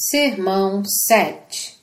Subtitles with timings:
[0.00, 1.76] Sermão 7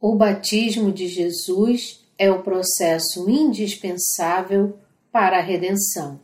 [0.00, 4.76] O batismo de Jesus é o processo indispensável
[5.12, 6.20] para a redenção.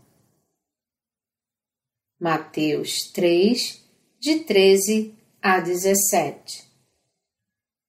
[2.18, 3.84] Mateus 3,
[4.18, 6.64] de 13 a 17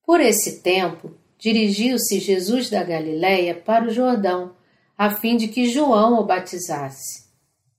[0.06, 4.56] Por esse tempo, dirigiu-se Jesus da Galiléia para o Jordão,
[4.96, 7.26] a fim de que João o batizasse.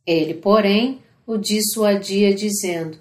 [0.05, 2.99] Ele, porém, o dissuadia, dizendo: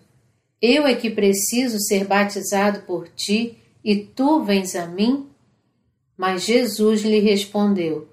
[0.62, 5.28] eu é que preciso ser batizado por ti e tu vens a mim?
[6.16, 8.08] Mas Jesus lhe respondeu: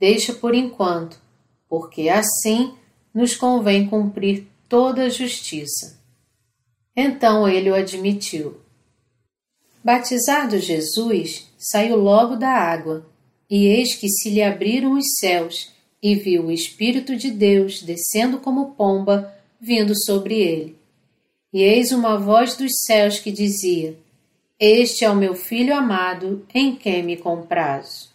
[0.00, 1.16] Deixa por enquanto,
[1.68, 2.74] porque assim
[3.14, 6.00] nos convém cumprir toda a justiça.
[6.96, 8.60] Então ele o admitiu.
[9.84, 13.06] Batizado Jesus, saiu logo da água,
[13.48, 15.70] e eis que se lhe abriram os céus,
[16.02, 20.75] e viu o Espírito de Deus descendo como pomba, vindo sobre ele
[21.56, 23.98] e eis uma voz dos céus que dizia:
[24.60, 28.10] Este é o meu filho amado, em quem me comprazo.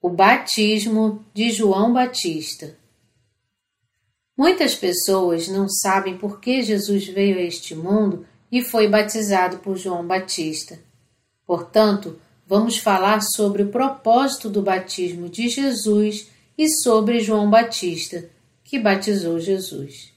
[0.00, 2.76] O batismo de João Batista.
[4.36, 9.76] Muitas pessoas não sabem por que Jesus veio a este mundo e foi batizado por
[9.76, 10.78] João Batista.
[11.44, 18.30] Portanto, vamos falar sobre o propósito do batismo de Jesus e sobre João Batista,
[18.62, 20.16] que batizou Jesus.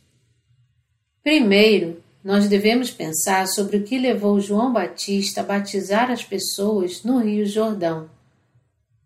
[1.23, 7.19] Primeiro, nós devemos pensar sobre o que levou João Batista a batizar as pessoas no
[7.19, 8.09] Rio Jordão.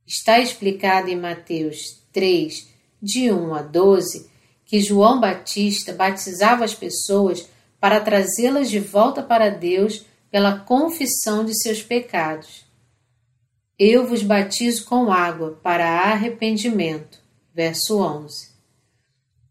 [0.08, 2.68] Está explicado em Mateus 3,
[3.02, 4.30] de 1 a 12,
[4.66, 7.50] que João Batista batizava as pessoas
[7.80, 12.66] para trazê-las de volta para Deus pela confissão de seus pecados.
[13.78, 17.20] Eu vos batizo com água para arrependimento.
[17.54, 18.50] Verso 11.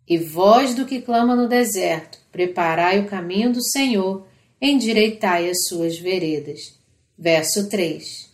[0.09, 4.27] E vós do que clama no deserto, Preparai o caminho do Senhor,
[4.61, 6.77] endireitai as suas veredas.
[7.17, 8.29] Verso 3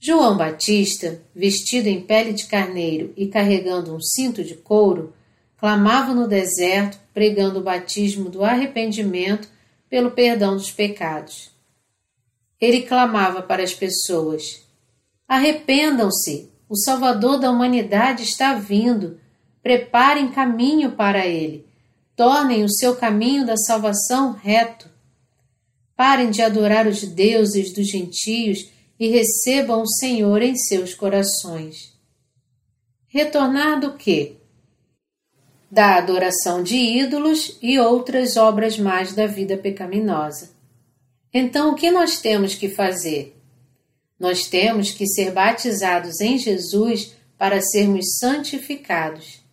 [0.00, 5.12] João Batista, vestido em pele de carneiro e carregando um cinto de couro,
[5.58, 9.46] clamava no deserto, pregando o batismo do arrependimento
[9.90, 11.50] pelo perdão dos pecados.
[12.58, 14.66] Ele clamava para as pessoas:
[15.28, 19.20] Arrependam-se, o Salvador da humanidade está vindo,
[19.62, 21.66] preparem caminho para ele
[22.16, 24.90] tornem o seu caminho da salvação reto.
[25.94, 31.94] Parem de adorar os deuses dos gentios e recebam o Senhor em seus corações.
[33.06, 34.36] Retornar do quê?
[35.70, 40.50] Da adoração de ídolos e outras obras mais da vida pecaminosa.
[41.32, 43.36] Então, o que nós temos que fazer?
[44.18, 49.45] Nós temos que ser batizados em Jesus para sermos santificados.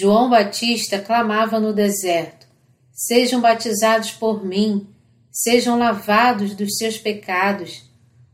[0.00, 2.46] João Batista clamava no deserto:
[2.92, 4.86] Sejam batizados por mim,
[5.28, 7.82] sejam lavados dos seus pecados.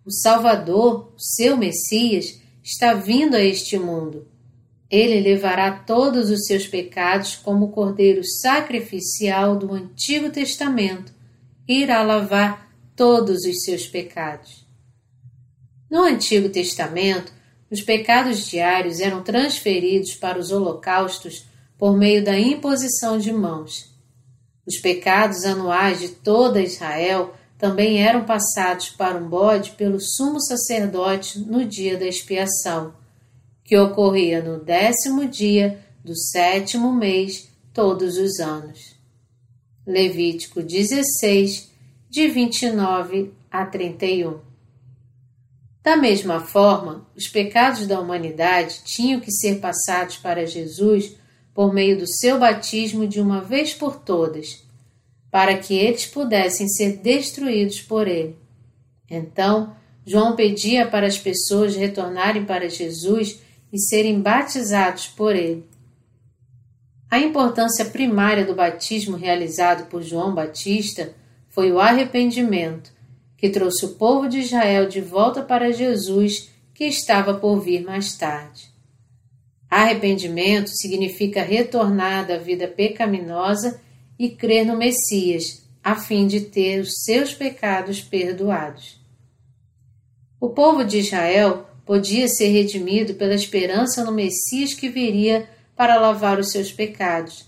[0.05, 4.29] O Salvador, o seu Messias, está vindo a este mundo.
[4.91, 11.15] Ele levará todos os seus pecados como o cordeiro sacrificial do Antigo Testamento
[11.67, 14.67] e irá lavar todos os seus pecados.
[15.91, 17.33] No Antigo Testamento,
[17.71, 23.93] os pecados diários eram transferidos para os holocaustos por meio da imposição de mãos.
[24.67, 31.39] Os pecados anuais de toda Israel também eram passados para um bode pelo sumo sacerdote
[31.39, 32.95] no dia da expiação,
[33.63, 38.95] que ocorria no décimo dia do sétimo mês, todos os anos.
[39.87, 41.71] Levítico 16,
[42.09, 44.39] de 29 a 31.
[45.83, 51.17] Da mesma forma, os pecados da humanidade tinham que ser passados para Jesus
[51.55, 54.65] por meio do seu batismo de uma vez por todas,
[55.31, 58.37] para que eles pudessem ser destruídos por ele.
[59.09, 59.75] Então,
[60.05, 63.41] João pedia para as pessoas retornarem para Jesus
[63.73, 65.65] e serem batizados por ele.
[67.11, 71.15] A importância primária do batismo realizado por João Batista
[71.49, 72.93] foi o arrependimento,
[73.37, 78.17] que trouxe o povo de Israel de volta para Jesus, que estava por vir mais
[78.17, 78.74] tarde.
[79.75, 83.81] Arrependimento significa retornar da vida pecaminosa
[84.17, 89.01] e crer no Messias, a fim de ter os seus pecados perdoados.
[90.41, 96.39] O povo de Israel podia ser redimido pela esperança no Messias que viria para lavar
[96.39, 97.45] os seus pecados.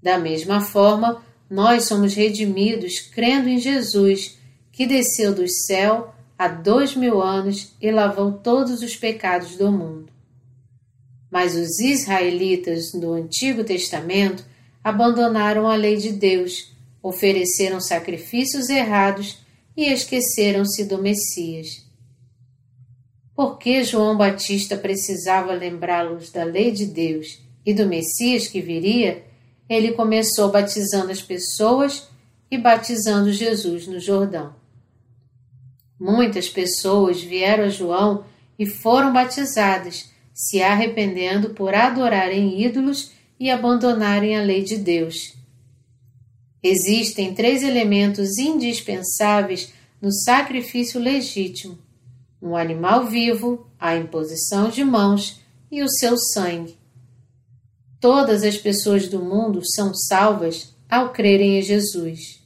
[0.00, 1.20] Da mesma forma,
[1.50, 4.38] nós somos redimidos crendo em Jesus,
[4.70, 10.19] que desceu do céu há dois mil anos e lavou todos os pecados do mundo.
[11.30, 14.44] Mas os israelitas do Antigo Testamento
[14.82, 16.72] abandonaram a lei de Deus,
[17.02, 19.38] ofereceram sacrifícios errados
[19.76, 21.88] e esqueceram-se do Messias.
[23.34, 29.24] Por que João Batista precisava lembrá-los da lei de Deus e do Messias que viria?
[29.68, 32.08] Ele começou batizando as pessoas
[32.50, 34.54] e batizando Jesus no Jordão.
[35.98, 38.24] Muitas pessoas vieram a João
[38.58, 40.10] e foram batizadas,
[40.40, 45.34] se arrependendo por adorarem ídolos e abandonarem a lei de Deus.
[46.62, 49.70] Existem três elementos indispensáveis
[50.00, 51.78] no sacrifício legítimo:
[52.40, 55.38] um animal vivo, a imposição de mãos
[55.70, 56.78] e o seu sangue.
[58.00, 62.40] Todas as pessoas do mundo são salvas ao crerem em Jesus.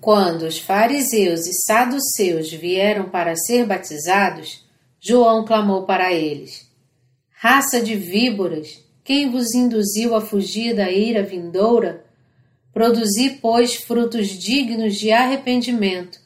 [0.00, 4.64] Quando os fariseus e saduceus vieram para ser batizados,
[5.00, 6.65] João clamou para eles:
[7.38, 12.02] Raça de víboras, quem vos induziu a fugir da ira vindoura?
[12.72, 16.18] Produzi, pois, frutos dignos de arrependimento,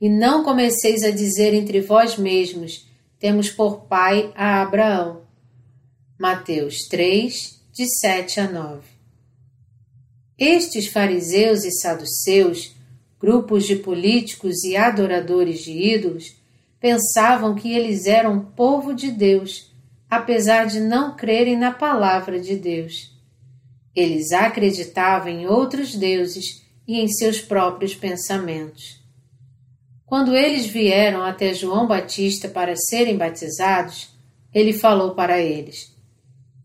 [0.00, 2.88] e não comeceis a dizer entre vós mesmos:
[3.18, 5.24] Temos por pai a Abraão.
[6.18, 8.80] Mateus 3, de 7 a 9.
[10.38, 12.74] Estes fariseus e saduceus,
[13.20, 16.34] grupos de políticos e adoradores de ídolos,
[16.80, 19.73] pensavam que eles eram povo de Deus,
[20.10, 23.12] apesar de não crerem na palavra de Deus.
[23.94, 29.02] Eles acreditavam em outros deuses e em seus próprios pensamentos.
[30.04, 34.08] Quando eles vieram até João Batista para serem batizados,
[34.52, 35.92] ele falou para eles: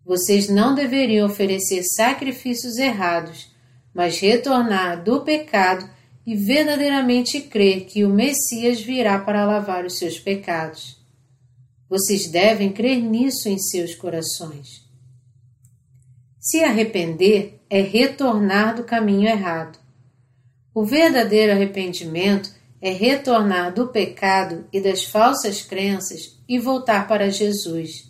[0.05, 3.49] Vocês não deveriam oferecer sacrifícios errados,
[3.93, 5.89] mas retornar do pecado
[6.25, 10.98] e verdadeiramente crer que o Messias virá para lavar os seus pecados.
[11.89, 14.87] Vocês devem crer nisso em seus corações.
[16.39, 19.79] Se arrepender é retornar do caminho errado.
[20.73, 22.51] O verdadeiro arrependimento
[22.81, 28.09] é retornar do pecado e das falsas crenças e voltar para Jesus.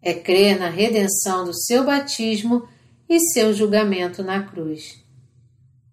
[0.00, 2.66] É crer na redenção do seu batismo
[3.08, 5.04] e seu julgamento na cruz.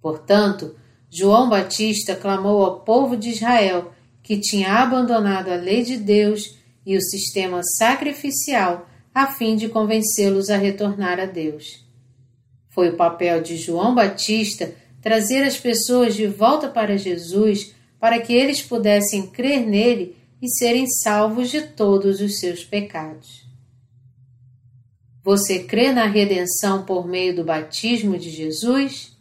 [0.01, 0.75] Portanto,
[1.09, 3.91] João Batista clamou ao povo de Israel,
[4.23, 6.58] que tinha abandonado a lei de Deus
[6.89, 11.86] e o sistema sacrificial a fim de convencê-los a retornar a Deus.
[12.68, 18.33] Foi o papel de João Batista trazer as pessoas de volta para Jesus para que
[18.33, 23.47] eles pudessem crer nele e serem salvos de todos os seus pecados.
[25.24, 29.15] Você crê na redenção por meio do batismo de Jesus?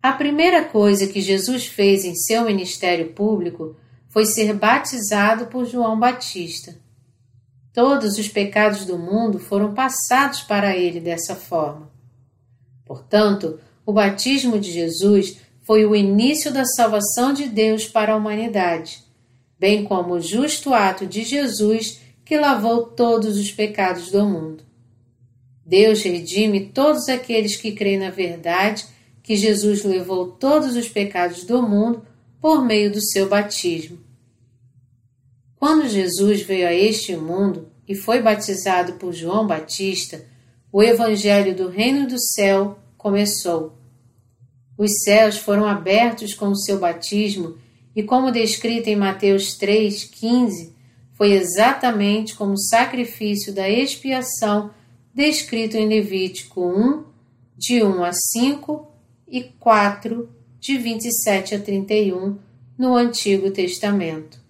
[0.00, 3.74] A primeira coisa que Jesus fez em seu ministério público
[4.12, 6.76] foi ser batizado por João Batista.
[7.72, 11.90] Todos os pecados do mundo foram passados para ele dessa forma.
[12.84, 19.02] Portanto, o batismo de Jesus foi o início da salvação de Deus para a humanidade,
[19.58, 24.62] bem como o justo ato de Jesus que lavou todos os pecados do mundo.
[25.64, 28.84] Deus redime todos aqueles que creem na verdade
[29.22, 32.11] que Jesus levou todos os pecados do mundo
[32.42, 34.00] por meio do seu batismo.
[35.54, 40.26] Quando Jesus veio a este mundo e foi batizado por João Batista,
[40.72, 43.78] o Evangelho do Reino do Céu começou.
[44.76, 47.58] Os céus foram abertos com o seu batismo
[47.94, 50.72] e, como descrito em Mateus 3,15,
[51.12, 54.72] foi exatamente como o sacrifício da expiação
[55.14, 57.04] descrito em Levítico 1,
[57.56, 58.88] de 1 a 5
[59.28, 62.38] e 4, de 27 a 31,
[62.78, 64.40] no Antigo Testamento.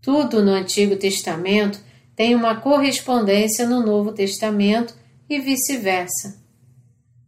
[0.00, 1.80] Tudo no Antigo Testamento
[2.14, 4.94] tem uma correspondência no Novo Testamento
[5.28, 6.40] e vice-versa.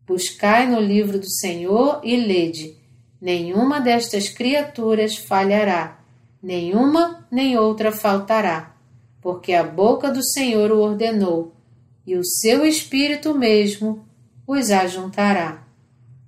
[0.06, 2.76] Buscai no livro do Senhor e lede:
[3.20, 5.98] nenhuma destas criaturas falhará,
[6.40, 8.76] nenhuma nem outra faltará,
[9.20, 11.52] porque a boca do Senhor o ordenou,
[12.06, 14.06] e o seu Espírito mesmo
[14.46, 15.63] os ajuntará.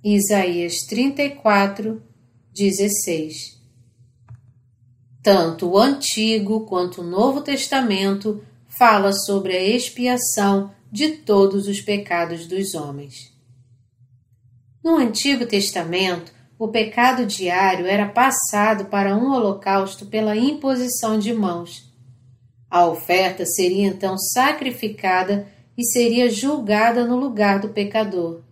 [0.03, 2.03] Isaías 34,
[2.53, 3.59] 16
[5.23, 12.45] Tanto o Antigo quanto o Novo Testamento fala sobre a expiação de todos os pecados
[12.45, 13.35] dos homens.
[14.83, 21.91] No Antigo Testamento, o pecado diário era passado para um holocausto pela imposição de mãos.
[22.69, 28.46] A oferta seria então sacrificada e seria julgada no lugar do pecador.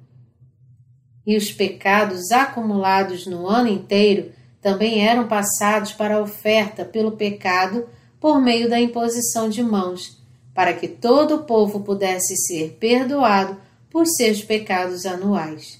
[1.26, 7.88] E os pecados acumulados no ano inteiro também eram passados para a oferta pelo pecado
[8.20, 10.18] por meio da imposição de mãos,
[10.54, 13.58] para que todo o povo pudesse ser perdoado
[13.90, 15.80] por seus pecados anuais.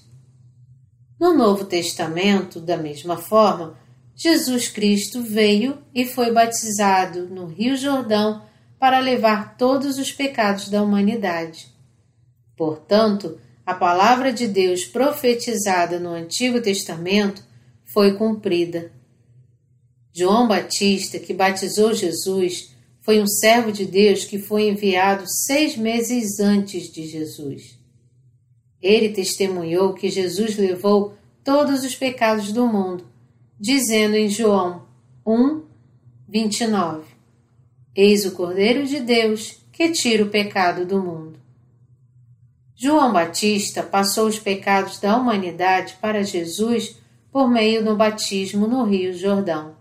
[1.18, 3.76] No Novo Testamento, da mesma forma,
[4.14, 8.42] Jesus Cristo veio e foi batizado no Rio Jordão
[8.78, 11.68] para levar todos os pecados da humanidade.
[12.56, 17.42] Portanto, a palavra de Deus profetizada no Antigo Testamento
[17.84, 18.92] foi cumprida.
[20.14, 26.38] João Batista, que batizou Jesus, foi um servo de Deus que foi enviado seis meses
[26.38, 27.76] antes de Jesus.
[28.80, 33.04] Ele testemunhou que Jesus levou todos os pecados do mundo,
[33.58, 34.86] dizendo em João
[35.26, 35.62] 1,
[36.28, 37.04] 29:
[37.96, 41.25] Eis o Cordeiro de Deus que tira o pecado do mundo.
[42.78, 46.98] João Batista passou os pecados da humanidade para Jesus
[47.32, 49.76] por meio do batismo no Rio Jordão.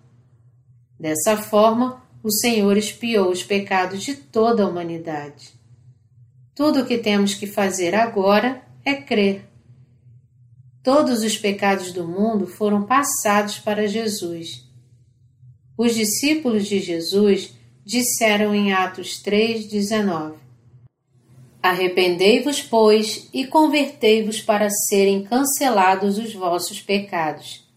[0.97, 5.53] Dessa forma, o Senhor expiou os pecados de toda a humanidade.
[6.55, 9.45] Tudo o que temos que fazer agora é crer.
[10.81, 14.63] Todos os pecados do mundo foram passados para Jesus.
[15.77, 20.44] Os discípulos de Jesus disseram em Atos 3,19:
[21.65, 27.67] Arrependei-vos, pois, e convertei-vos para serem cancelados os vossos pecados,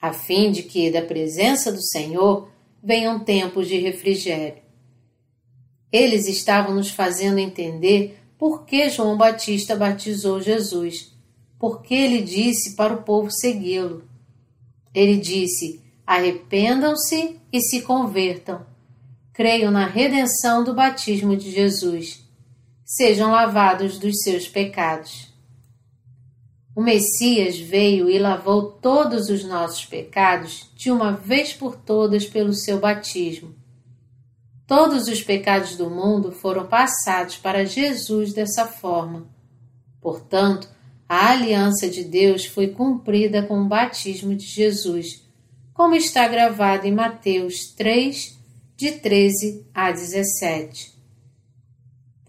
[0.00, 2.48] a fim de que, da presença do Senhor,
[2.80, 4.62] venham tempos de refrigério.
[5.90, 11.12] Eles estavam nos fazendo entender por que João Batista batizou Jesus,
[11.58, 14.04] porque ele disse para o povo segui-lo.
[14.94, 18.64] Ele disse: Arrependam-se e se convertam.
[19.32, 22.21] Creiam na redenção do batismo de Jesus
[22.96, 25.32] sejam lavados dos seus pecados.
[26.76, 32.52] O Messias veio e lavou todos os nossos pecados de uma vez por todas pelo
[32.52, 33.54] seu batismo.
[34.66, 39.26] Todos os pecados do mundo foram passados para Jesus dessa forma.
[39.98, 40.68] Portanto,
[41.08, 45.26] a aliança de Deus foi cumprida com o batismo de Jesus,
[45.72, 48.38] como está gravado em Mateus 3,
[48.76, 50.91] de 13 a 17.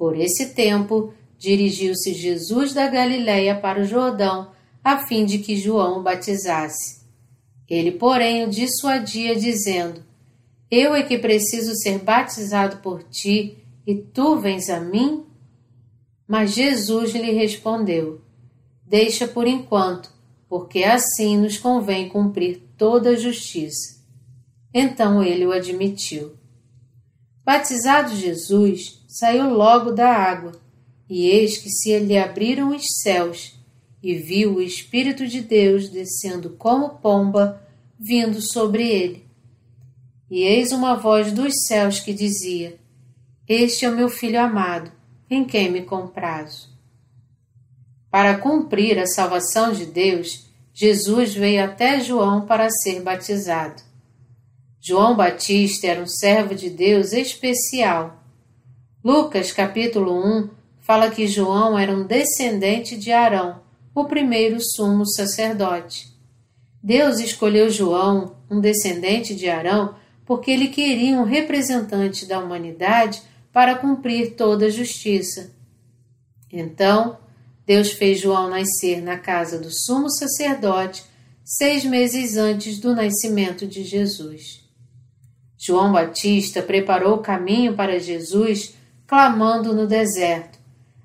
[0.03, 4.51] Por esse tempo, dirigiu-se Jesus da Galiléia para o Jordão,
[4.83, 7.05] a fim de que João o batizasse.
[7.69, 10.03] Ele, porém, o dissuadia, dizendo:
[10.69, 13.57] Eu é que preciso ser batizado por ti,
[13.87, 15.23] e tu vens a mim?
[16.27, 18.19] Mas Jesus lhe respondeu:
[18.85, 20.11] Deixa por enquanto,
[20.49, 24.03] porque assim nos convém cumprir toda a justiça.
[24.73, 26.33] Então ele o admitiu.
[27.45, 30.53] Batizado Jesus, saiu logo da água,
[31.07, 33.53] e eis que se lhe abriram os céus,
[34.01, 37.61] e viu o Espírito de Deus descendo como pomba,
[37.99, 39.23] vindo sobre ele.
[40.31, 42.75] E eis uma voz dos céus que dizia:
[43.47, 44.91] Este é o meu filho amado,
[45.29, 46.69] em quem me comprazo.
[48.09, 53.83] Para cumprir a salvação de Deus, Jesus veio até João para ser batizado.
[54.81, 58.22] João Batista era um servo de Deus especial
[59.03, 63.61] Lucas, capítulo 1, fala que João era um descendente de Arão,
[63.93, 66.07] o primeiro sumo sacerdote.
[66.81, 69.95] Deus escolheu João, um descendente de Arão,
[70.25, 75.51] porque ele queria um representante da humanidade para cumprir toda a justiça.
[76.49, 77.17] Então,
[77.65, 81.03] Deus fez João nascer na casa do sumo sacerdote
[81.43, 84.63] seis meses antes do nascimento de Jesus.
[85.57, 88.81] João Batista preparou o caminho para Jesus
[89.13, 90.57] clamando no deserto: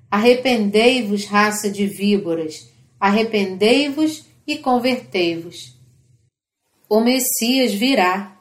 [0.09, 2.67] Arrependei-vos, raça de víboras,
[2.99, 5.77] arrependei-vos e convertei-vos.
[6.89, 8.35] O Messias virá.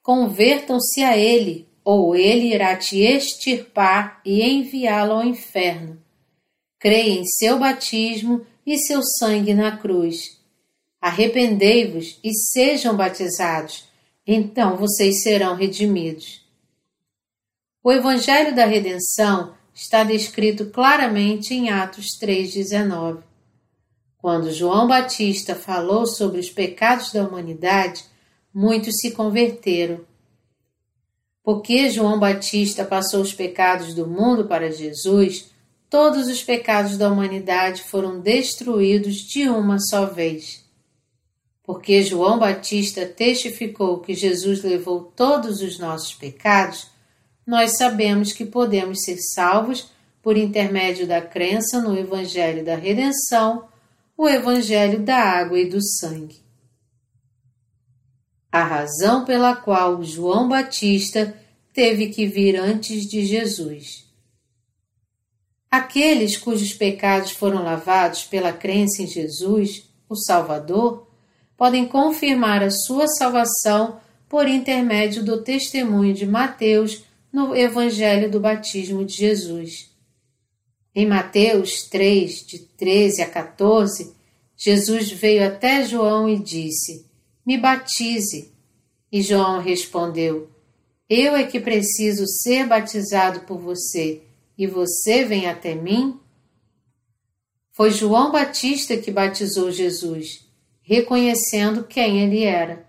[0.00, 6.00] Convertam-se a ele, ou ele irá te extirpar e enviá-lo ao inferno.
[6.78, 10.40] Creia em seu batismo e seu sangue na cruz.
[11.00, 13.88] Arrependei-vos e sejam batizados,
[14.24, 16.39] então vocês serão redimidos.
[17.82, 23.22] O Evangelho da Redenção está descrito claramente em Atos 3,19.
[24.18, 28.04] Quando João Batista falou sobre os pecados da humanidade,
[28.52, 30.02] muitos se converteram.
[31.42, 35.50] Porque João Batista passou os pecados do mundo para Jesus,
[35.88, 40.62] todos os pecados da humanidade foram destruídos de uma só vez.
[41.62, 46.89] Porque João Batista testificou que Jesus levou todos os nossos pecados,
[47.50, 49.90] nós sabemos que podemos ser salvos
[50.22, 53.68] por intermédio da crença no Evangelho da Redenção,
[54.16, 56.36] o Evangelho da Água e do Sangue.
[58.52, 61.36] A razão pela qual João Batista
[61.72, 64.08] teve que vir antes de Jesus.
[65.68, 71.04] Aqueles cujos pecados foram lavados pela crença em Jesus o Salvador,
[71.56, 79.04] podem confirmar a sua salvação por intermédio do testemunho de Mateus no Evangelho do Batismo
[79.04, 79.90] de Jesus.
[80.94, 84.14] Em Mateus 3, de 13 a 14,
[84.56, 87.06] Jesus veio até João e disse:
[87.46, 88.52] Me batize.
[89.12, 90.50] E João respondeu:
[91.08, 94.22] Eu é que preciso ser batizado por você,
[94.58, 96.18] e você vem até mim?
[97.72, 100.46] Foi João Batista que batizou Jesus,
[100.82, 102.86] reconhecendo quem ele era.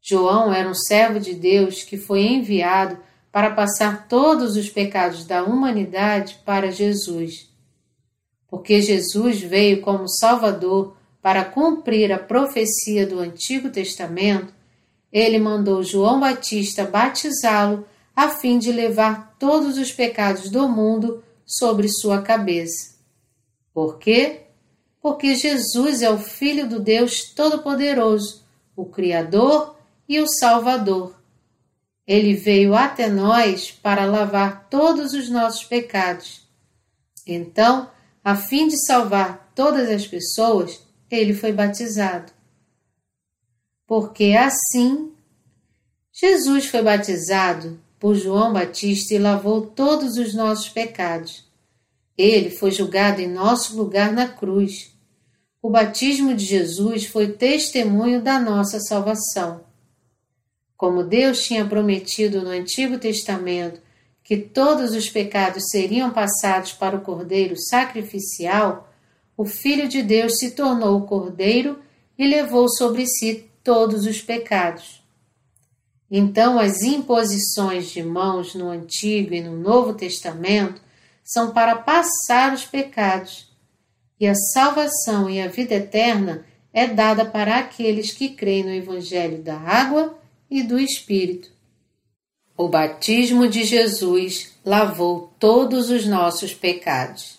[0.00, 2.96] João era um servo de Deus que foi enviado
[3.36, 7.50] para passar todos os pecados da humanidade para Jesus.
[8.48, 14.54] Porque Jesus veio como Salvador para cumprir a profecia do Antigo Testamento,
[15.12, 21.90] ele mandou João Batista batizá-lo a fim de levar todos os pecados do mundo sobre
[21.90, 22.96] sua cabeça.
[23.70, 24.44] Por quê?
[24.98, 28.42] Porque Jesus é o Filho do Deus Todo-Poderoso,
[28.74, 29.76] o Criador
[30.08, 31.15] e o Salvador.
[32.06, 36.46] Ele veio até nós para lavar todos os nossos pecados.
[37.26, 37.90] Então,
[38.22, 42.32] a fim de salvar todas as pessoas, ele foi batizado.
[43.86, 45.12] Porque assim,
[46.12, 51.44] Jesus foi batizado por João Batista e lavou todos os nossos pecados.
[52.16, 54.94] Ele foi julgado em nosso lugar na cruz.
[55.60, 59.64] O batismo de Jesus foi testemunho da nossa salvação.
[60.76, 63.80] Como Deus tinha prometido no Antigo Testamento
[64.22, 68.92] que todos os pecados seriam passados para o Cordeiro sacrificial,
[69.36, 71.78] o Filho de Deus se tornou o Cordeiro
[72.18, 75.02] e levou sobre si todos os pecados.
[76.10, 80.80] Então, as imposições de mãos no Antigo e no Novo Testamento
[81.22, 83.50] são para passar os pecados,
[84.18, 89.42] e a salvação e a vida eterna é dada para aqueles que creem no Evangelho
[89.42, 90.16] da água
[90.50, 91.50] e do Espírito.
[92.56, 97.38] O batismo de Jesus lavou todos os nossos pecados.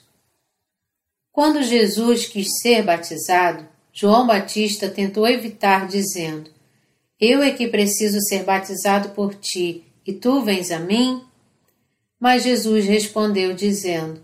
[1.31, 6.51] Quando Jesus quis ser batizado, João Batista tentou evitar, dizendo:
[7.19, 11.23] Eu é que preciso ser batizado por ti, e tu vens a mim?
[12.19, 14.21] Mas Jesus respondeu, dizendo: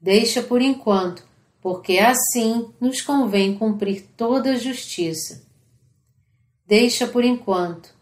[0.00, 1.24] Deixa por enquanto,
[1.60, 5.42] porque assim nos convém cumprir toda a justiça.
[6.66, 7.93] Deixa por enquanto,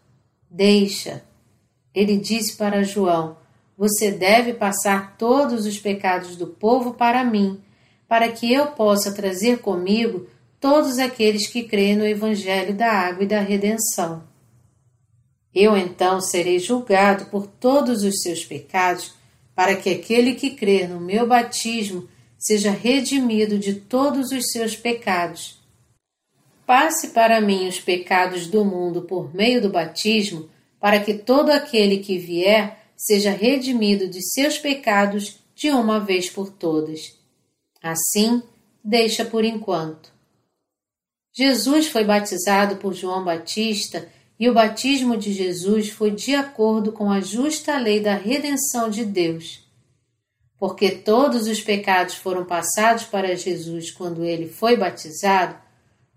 [0.53, 1.23] deixa.
[1.93, 3.35] Ele disse para João:
[3.75, 7.59] Você deve passar todos os pecados do povo para mim,
[8.07, 10.27] para que eu possa trazer comigo
[10.59, 14.23] todos aqueles que creem no Evangelho da água e da redenção.
[15.53, 19.13] Eu então serei julgado por todos os seus pecados
[19.55, 22.07] para que aquele que crer no meu batismo
[22.39, 25.62] seja redimido de todos os seus pecados.
[26.65, 30.49] Passe para mim os pecados do mundo por meio do batismo,
[30.79, 36.49] para que todo aquele que vier seja redimido de seus pecados de uma vez por
[36.49, 37.17] todas.
[37.81, 38.41] Assim,
[38.83, 40.13] deixa por enquanto.
[41.33, 44.07] Jesus foi batizado por João Batista
[44.39, 49.03] e o batismo de Jesus foi de acordo com a justa lei da redenção de
[49.03, 49.63] Deus.
[50.57, 55.62] Porque todos os pecados foram passados para Jesus quando ele foi batizado,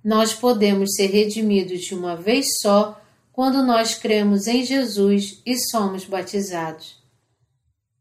[0.07, 6.05] nós podemos ser redimidos de uma vez só quando nós cremos em Jesus e somos
[6.05, 7.03] batizados.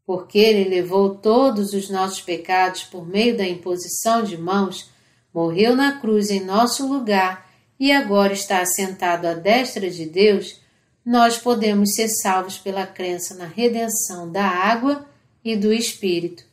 [0.06, 4.88] Porque ele levou todos os nossos pecados por meio da imposição de mãos,
[5.34, 10.60] morreu na cruz em nosso lugar e agora está assentado à destra de Deus,
[11.04, 15.04] nós podemos ser salvos pela crença na redenção da água
[15.44, 16.44] e do Espírito.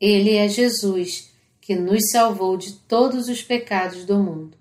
[0.00, 1.32] Ele é Jesus,
[1.64, 4.56] que nos salvou de todos os pecados do mundo.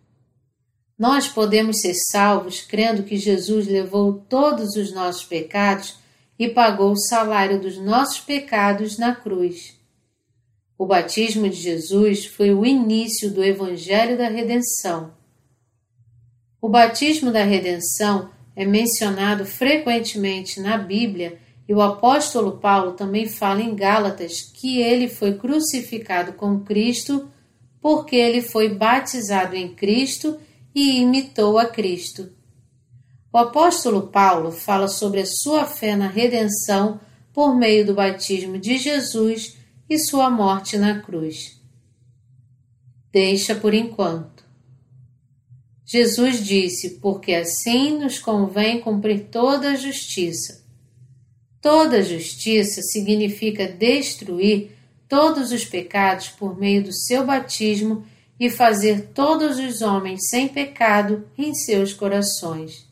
[0.97, 5.97] Nós podemos ser salvos crendo que Jesus levou todos os nossos pecados
[6.39, 9.77] e pagou o salário dos nossos pecados na cruz.
[10.77, 15.11] O batismo de Jesus foi o início do Evangelho da Redenção
[16.63, 21.37] o batismo da redenção é mencionado frequentemente na Bíblia
[21.67, 27.30] e o apóstolo Paulo também fala em Gálatas que ele foi crucificado com Cristo
[27.82, 30.39] porque ele foi batizado em Cristo
[30.73, 32.32] e imitou a Cristo.
[33.32, 36.99] O apóstolo Paulo fala sobre a sua fé na redenção
[37.34, 39.58] por meio do batismo de Jesus
[39.89, 41.60] e sua morte na cruz.
[43.12, 44.43] Deixa por enquanto.
[45.86, 50.62] Jesus disse: Porque assim nos convém cumprir toda a justiça.
[51.63, 54.71] Toda justiça significa destruir
[55.08, 58.06] todos os pecados por meio do seu batismo
[58.38, 62.86] e fazer todos os homens sem pecado em seus corações.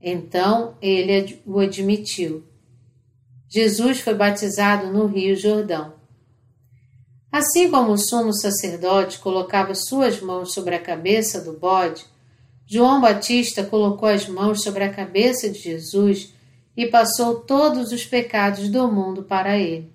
[0.00, 2.42] Então ele o admitiu.
[3.50, 5.92] Jesus foi batizado no Rio Jordão.
[7.30, 12.06] Assim como o sumo sacerdote colocava suas mãos sobre a cabeça do bode,
[12.66, 16.37] João Batista colocou as mãos sobre a cabeça de Jesus
[16.78, 19.92] e passou todos os pecados do mundo para ele.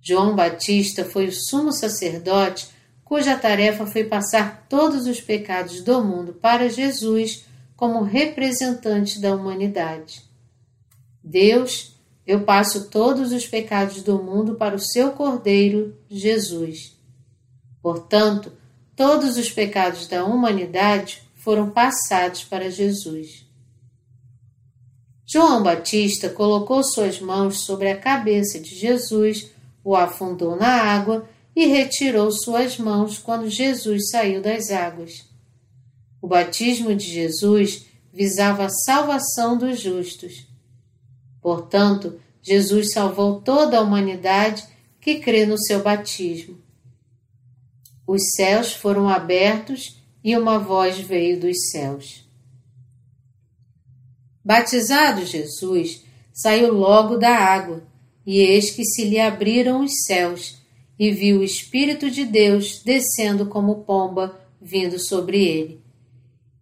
[0.00, 2.68] João Batista foi o sumo sacerdote
[3.04, 7.44] cuja tarefa foi passar todos os pecados do mundo para Jesus
[7.76, 10.22] como representante da humanidade.
[11.22, 11.94] Deus,
[12.26, 16.96] eu passo todos os pecados do mundo para o seu Cordeiro, Jesus.
[17.82, 18.50] Portanto,
[18.96, 23.43] todos os pecados da humanidade foram passados para Jesus.
[25.34, 29.50] João Batista colocou suas mãos sobre a cabeça de Jesus,
[29.82, 35.28] o afundou na água e retirou suas mãos quando Jesus saiu das águas.
[36.22, 40.46] O batismo de Jesus visava a salvação dos justos.
[41.42, 44.64] Portanto, Jesus salvou toda a humanidade
[45.00, 46.62] que crê no seu batismo.
[48.06, 52.23] Os céus foram abertos e uma voz veio dos céus.
[54.44, 57.82] Batizado Jesus, saiu logo da água,
[58.26, 60.58] e eis que se lhe abriram os céus,
[60.98, 65.80] e viu o Espírito de Deus descendo como pomba, vindo sobre ele.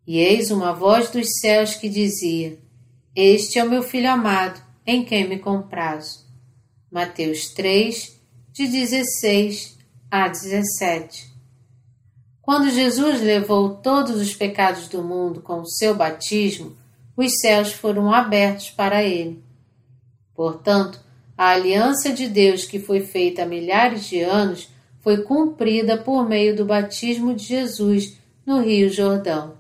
[0.07, 2.59] E eis uma voz dos céus que dizia:
[3.15, 6.27] Este é o meu filho amado, em quem me comprazo.
[6.91, 8.21] Mateus 3,
[8.53, 9.79] de 16
[10.11, 11.33] a 17.
[12.41, 16.77] Quando Jesus levou todos os pecados do mundo com o seu batismo,
[17.17, 19.43] os céus foram abertos para ele.
[20.35, 21.01] Portanto,
[21.37, 24.69] a aliança de Deus que foi feita há milhares de anos
[25.01, 29.59] foi cumprida por meio do batismo de Jesus no Rio Jordão.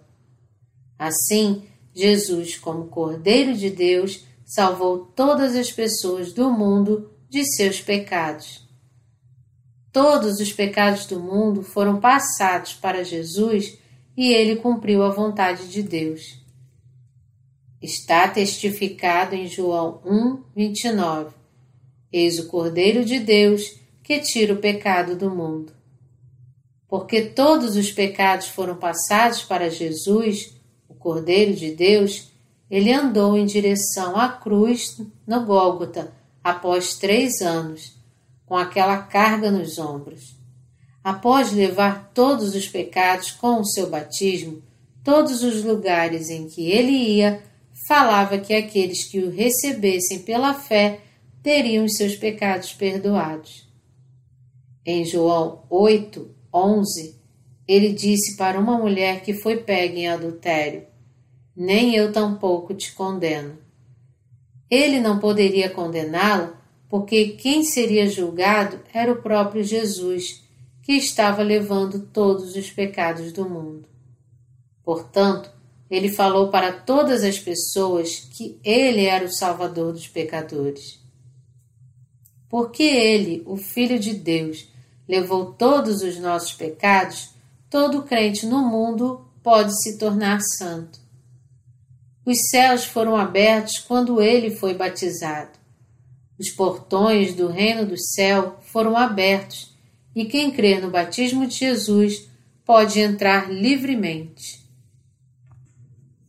[0.98, 8.66] Assim, Jesus, como Cordeiro de Deus, salvou todas as pessoas do mundo de seus pecados.
[9.90, 13.78] Todos os pecados do mundo foram passados para Jesus
[14.16, 16.41] e ele cumpriu a vontade de Deus.
[17.82, 21.34] Está testificado em João 1, 29.
[22.12, 25.72] Eis o Cordeiro de Deus que tira o pecado do mundo.
[26.86, 30.54] Porque todos os pecados foram passados para Jesus,
[30.88, 32.30] o Cordeiro de Deus,
[32.70, 37.96] ele andou em direção à cruz no Gólgota após três anos,
[38.46, 40.36] com aquela carga nos ombros.
[41.02, 44.62] Após levar todos os pecados com o seu batismo,
[45.02, 47.42] todos os lugares em que ele ia,
[47.92, 51.00] falava que aqueles que o recebessem pela fé
[51.42, 53.68] teriam os seus pecados perdoados.
[54.82, 57.14] Em João 8, 11,
[57.68, 60.86] ele disse para uma mulher que foi pega em adultério:
[61.54, 63.58] Nem eu tampouco te condeno.
[64.70, 70.42] Ele não poderia condená-la porque quem seria julgado era o próprio Jesus,
[70.82, 73.86] que estava levando todos os pecados do mundo.
[74.82, 75.52] Portanto,
[75.92, 80.98] ele falou para todas as pessoas que ele era o Salvador dos pecadores.
[82.48, 84.66] Porque ele, o Filho de Deus,
[85.06, 87.34] levou todos os nossos pecados,
[87.68, 90.98] todo crente no mundo pode se tornar santo.
[92.24, 95.58] Os céus foram abertos quando ele foi batizado.
[96.38, 99.76] Os portões do reino do céu foram abertos
[100.16, 102.30] e quem crê no batismo de Jesus
[102.64, 104.61] pode entrar livremente.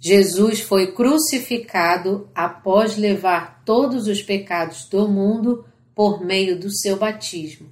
[0.06, 5.64] Jesus foi crucificado após levar todos os pecados do mundo
[5.96, 7.70] por meio do seu batismo.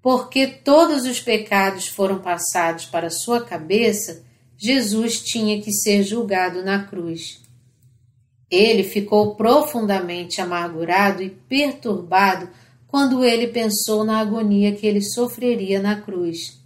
[0.00, 4.24] Porque todos os pecados foram passados para sua cabeça,
[4.56, 7.42] Jesus tinha que ser julgado na cruz.
[8.50, 12.48] Ele ficou profundamente amargurado e perturbado
[12.88, 16.58] quando ele pensou na agonia que ele sofreria na cruz.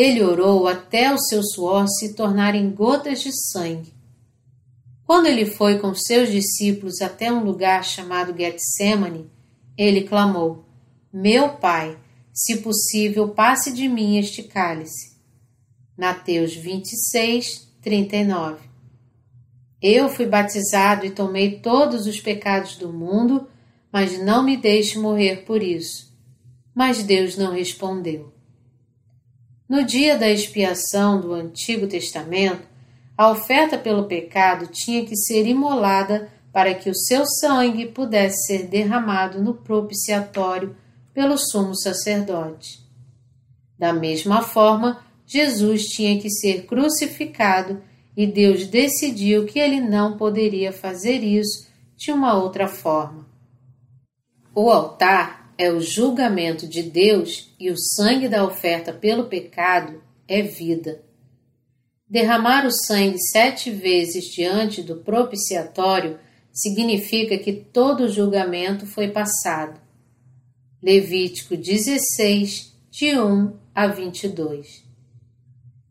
[0.00, 3.92] Ele orou até o seu suor se tornar em gotas de sangue.
[5.04, 9.28] Quando ele foi com seus discípulos até um lugar chamado Getsemane,
[9.76, 10.64] ele clamou:
[11.12, 11.98] Meu Pai,
[12.32, 15.18] se possível, passe de mim este cálice.
[15.98, 18.68] Mateus 26, 39.
[19.82, 23.48] Eu fui batizado e tomei todos os pecados do mundo,
[23.92, 26.16] mas não me deixe morrer por isso.
[26.72, 28.37] Mas Deus não respondeu.
[29.68, 32.66] No dia da expiação do Antigo Testamento,
[33.16, 38.66] a oferta pelo pecado tinha que ser imolada para que o seu sangue pudesse ser
[38.66, 40.74] derramado no propiciatório
[41.12, 42.80] pelo sumo sacerdote.
[43.78, 47.82] Da mesma forma, Jesus tinha que ser crucificado
[48.16, 53.26] e Deus decidiu que ele não poderia fazer isso de uma outra forma.
[54.54, 60.40] O altar é o julgamento de Deus e o sangue da oferta pelo pecado é
[60.40, 61.02] vida.
[62.08, 66.18] Derramar o sangue sete vezes diante do propiciatório
[66.52, 69.80] significa que todo o julgamento foi passado.
[70.80, 74.84] Levítico 16, de 1 a 22.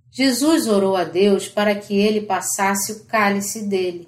[0.09, 4.07] Jesus orou a Deus para que ele passasse o cálice dele,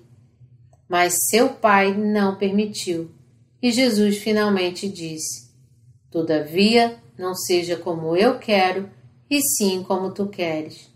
[0.87, 3.11] mas seu pai não permitiu.
[3.61, 5.48] E Jesus finalmente disse:
[6.11, 8.89] Todavia, não seja como eu quero,
[9.29, 10.89] e sim como tu queres.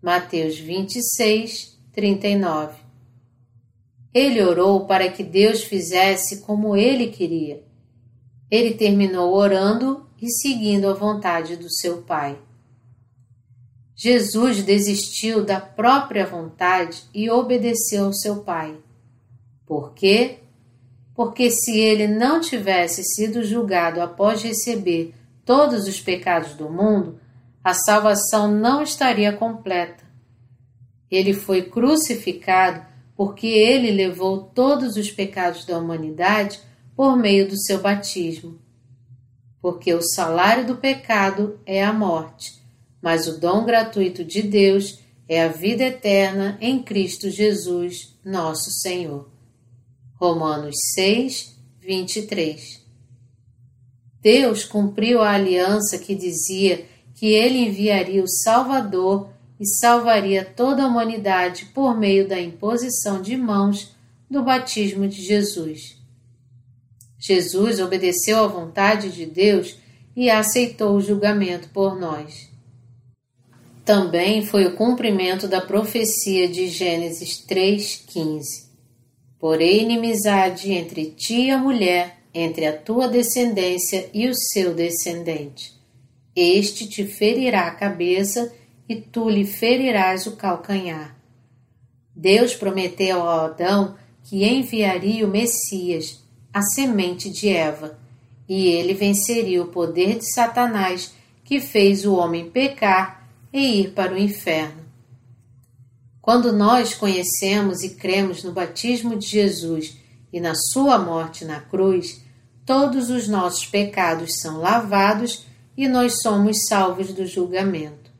[0.00, 2.76] Mateus 26, 39.
[4.14, 7.64] Ele orou para que Deus fizesse como ele queria.
[8.50, 12.38] Ele terminou orando e seguindo a vontade do seu Pai.
[13.96, 18.76] Jesus desistiu da própria vontade e obedeceu ao seu Pai.
[19.64, 20.41] Por quê?
[21.14, 27.20] Porque se ele não tivesse sido julgado após receber todos os pecados do mundo,
[27.62, 30.04] a salvação não estaria completa.
[31.10, 36.60] Ele foi crucificado porque ele levou todos os pecados da humanidade
[36.96, 38.58] por meio do seu batismo.
[39.60, 42.62] Porque o salário do pecado é a morte
[43.02, 49.31] mas o dom gratuito de Deus é a vida eterna em Cristo Jesus, nosso Senhor.
[50.22, 52.80] Romanos 6, 23.
[54.20, 60.86] Deus cumpriu a aliança que dizia que ele enviaria o Salvador e salvaria toda a
[60.86, 63.96] humanidade por meio da imposição de mãos
[64.30, 65.98] do batismo de Jesus.
[67.18, 69.76] Jesus obedeceu à vontade de Deus
[70.14, 72.52] e aceitou o julgamento por nós
[73.84, 78.61] também foi o cumprimento da profecia de Gênesis 3,15.
[79.42, 85.72] Porém, inimizade entre ti e a mulher, entre a tua descendência e o seu descendente.
[86.36, 88.54] Este te ferirá a cabeça
[88.88, 91.16] e tu lhe ferirás o calcanhar.
[92.14, 96.22] Deus prometeu a Adão que enviaria o Messias,
[96.54, 97.98] a semente de Eva,
[98.48, 104.14] e ele venceria o poder de Satanás que fez o homem pecar e ir para
[104.14, 104.81] o inferno.
[106.22, 109.96] Quando nós conhecemos e cremos no batismo de Jesus
[110.32, 112.22] e na sua morte na cruz,
[112.64, 115.44] todos os nossos pecados são lavados
[115.76, 118.12] e nós somos salvos do julgamento.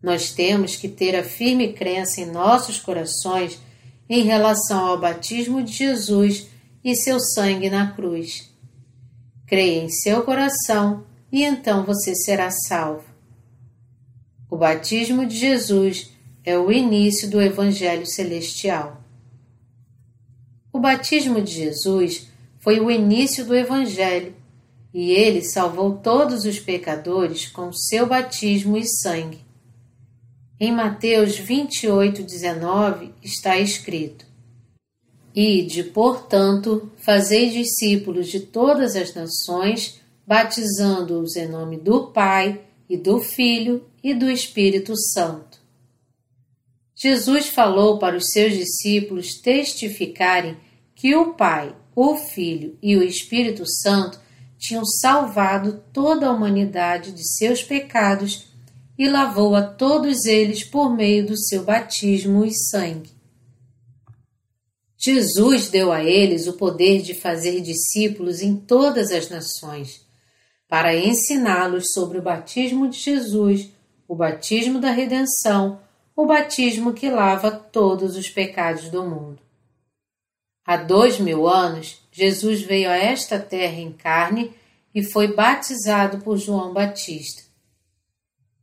[0.00, 3.58] Nós temos que ter a firme crença em nossos corações
[4.08, 6.46] em relação ao batismo de Jesus
[6.82, 8.48] e seu sangue na cruz.
[9.48, 13.04] Creia em seu coração e então você será salvo.
[14.48, 16.10] O batismo de Jesus
[16.44, 19.02] é o início do Evangelho Celestial.
[20.72, 24.34] O batismo de Jesus foi o início do Evangelho
[24.92, 29.40] e ele salvou todos os pecadores com seu batismo e sangue.
[30.58, 34.26] Em Mateus 28, 19 está escrito:
[35.34, 43.20] Ide, portanto, fazei discípulos de todas as nações, batizando-os em nome do Pai e do
[43.20, 45.49] Filho e do Espírito Santo.
[47.02, 50.58] Jesus falou para os seus discípulos testificarem
[50.94, 54.20] que o Pai, o Filho e o Espírito Santo
[54.58, 58.48] tinham salvado toda a humanidade de seus pecados
[58.98, 63.08] e lavou a todos eles por meio do seu batismo e sangue.
[64.98, 70.06] Jesus deu a eles o poder de fazer discípulos em todas as nações
[70.68, 73.70] para ensiná-los sobre o batismo de Jesus,
[74.06, 75.80] o batismo da redenção,
[76.20, 79.38] o batismo que lava todos os pecados do mundo.
[80.66, 84.54] Há dois mil anos, Jesus veio a esta terra em carne
[84.94, 87.42] e foi batizado por João Batista.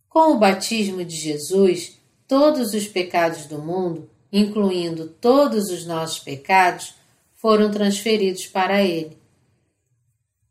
[0.08, 6.94] Com o batismo de Jesus, todos os pecados do mundo, incluindo todos os nossos pecados,
[7.34, 9.18] foram transferidos para ele.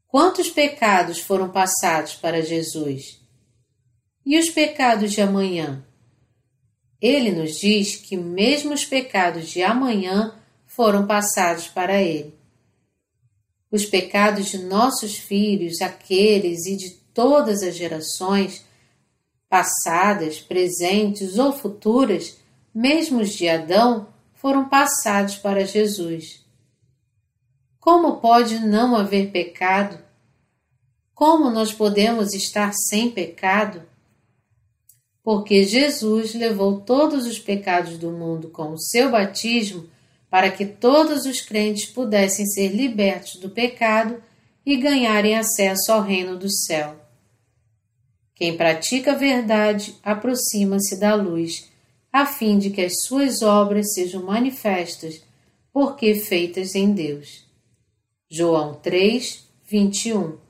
[0.08, 3.20] Quantos pecados foram passados para Jesus?
[4.24, 5.84] E os pecados de amanhã?
[7.00, 10.34] Ele nos diz que mesmo os pecados de amanhã
[10.66, 12.34] foram passados para ele.
[13.70, 18.64] Os pecados de nossos filhos, aqueles e de todas as gerações,
[19.48, 22.36] passadas, presentes ou futuras,
[22.74, 26.44] mesmo os de Adão, foram passados para Jesus.
[27.80, 29.98] Como pode não haver pecado?
[31.14, 33.82] Como nós podemos estar sem pecado?
[35.26, 39.88] Porque Jesus levou todos os pecados do mundo com o seu batismo
[40.30, 44.22] para que todos os crentes pudessem ser libertos do pecado
[44.64, 46.94] e ganharem acesso ao reino do céu.
[48.36, 51.72] Quem pratica a verdade aproxima-se da luz,
[52.12, 55.20] a fim de que as suas obras sejam manifestas,
[55.72, 57.44] porque feitas em Deus.
[58.30, 60.45] João 3, 21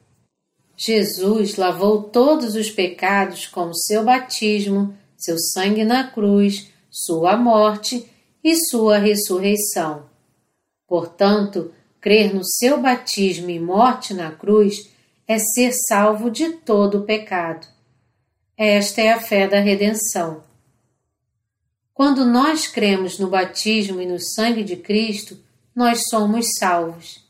[0.76, 8.10] Jesus lavou todos os pecados com seu batismo, seu sangue na cruz, sua morte
[8.44, 10.04] e sua ressurreição.
[10.86, 11.72] Portanto,
[12.06, 14.88] Crer no seu batismo e morte na cruz
[15.26, 17.66] é ser salvo de todo o pecado.
[18.56, 20.44] Esta é a fé da redenção.
[21.92, 25.36] Quando nós cremos no batismo e no sangue de Cristo,
[25.74, 27.25] nós somos salvos.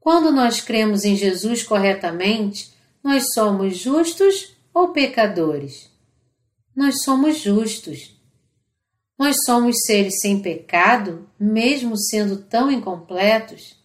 [0.00, 2.72] Quando nós cremos em Jesus corretamente,
[3.04, 5.90] nós somos justos ou pecadores?
[6.74, 8.18] Nós somos justos.
[9.18, 13.78] Nós somos seres sem pecado, mesmo sendo tão incompletos?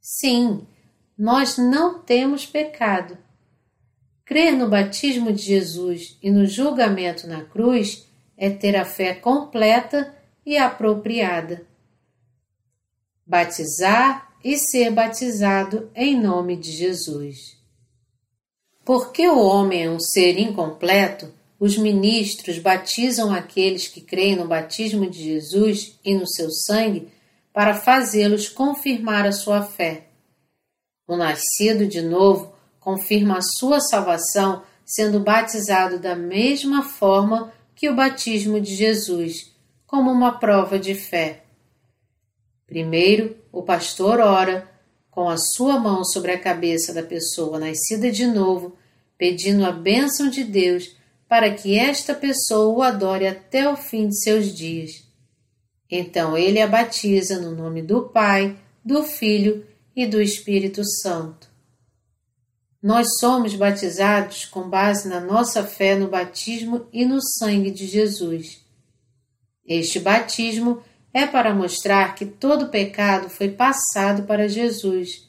[0.00, 0.66] Sim,
[1.16, 3.18] nós não temos pecado.
[4.24, 10.14] Crer no batismo de Jesus e no julgamento na cruz é ter a fé completa
[10.44, 11.66] e apropriada.
[13.26, 17.56] Batizar e ser batizado em nome de Jesus.
[18.84, 25.08] Porque o homem é um ser incompleto, os ministros batizam aqueles que creem no batismo
[25.08, 27.08] de Jesus e no seu sangue
[27.52, 30.08] para fazê-los confirmar a sua fé.
[31.06, 37.94] O nascido de novo confirma a sua salvação sendo batizado da mesma forma que o
[37.94, 39.52] batismo de Jesus,
[39.86, 41.44] como uma prova de fé.
[42.72, 44.66] Primeiro, o pastor ora,
[45.10, 48.78] com a sua mão sobre a cabeça da pessoa nascida de novo,
[49.18, 50.96] pedindo a bênção de Deus
[51.28, 55.06] para que esta pessoa o adore até o fim de seus dias.
[55.90, 61.50] Então ele a batiza no nome do Pai, do Filho e do Espírito Santo.
[62.82, 68.64] Nós somos batizados com base na nossa fé no batismo e no sangue de Jesus.
[69.66, 75.28] Este batismo é para mostrar que todo pecado foi passado para Jesus,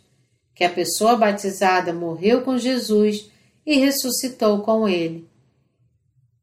[0.55, 3.29] que a pessoa batizada morreu com Jesus
[3.65, 5.27] e ressuscitou com ele.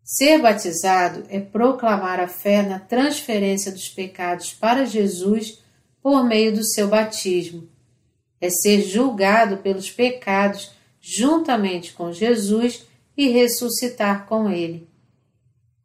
[0.04, 5.62] Ser batizado é proclamar a fé na transferência dos pecados para Jesus
[6.02, 7.68] por meio do seu batismo.
[8.40, 12.84] É ser julgado pelos pecados juntamente com Jesus
[13.16, 14.89] e ressuscitar com ele.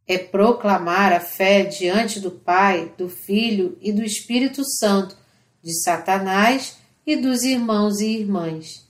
[0.07, 5.17] É proclamar a fé diante do Pai, do Filho e do Espírito Santo,
[5.63, 8.87] de Satanás e dos irmãos e irmãs.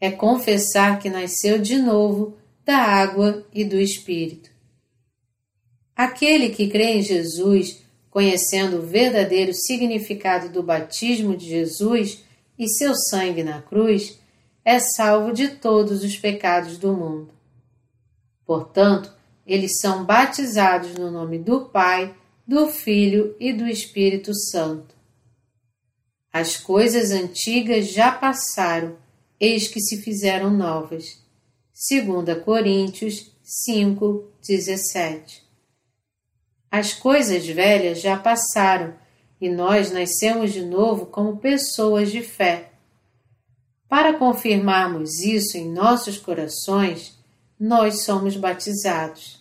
[0.00, 4.50] É confessar que nasceu de novo da água e do Espírito.
[5.94, 12.24] Aquele que crê em Jesus, conhecendo o verdadeiro significado do batismo de Jesus
[12.58, 14.18] e seu sangue na cruz,
[14.64, 17.30] é salvo de todos os pecados do mundo.
[18.44, 19.12] Portanto,
[19.50, 22.14] eles são batizados no nome do Pai,
[22.46, 24.94] do Filho e do Espírito Santo.
[26.32, 28.96] As coisas antigas já passaram,
[29.40, 31.20] eis que se fizeram novas.
[31.90, 35.42] 2 Coríntios 5, 17.
[36.70, 38.94] As coisas velhas já passaram
[39.40, 42.70] e nós nascemos de novo como pessoas de fé.
[43.88, 47.18] Para confirmarmos isso em nossos corações,
[47.58, 49.39] nós somos batizados.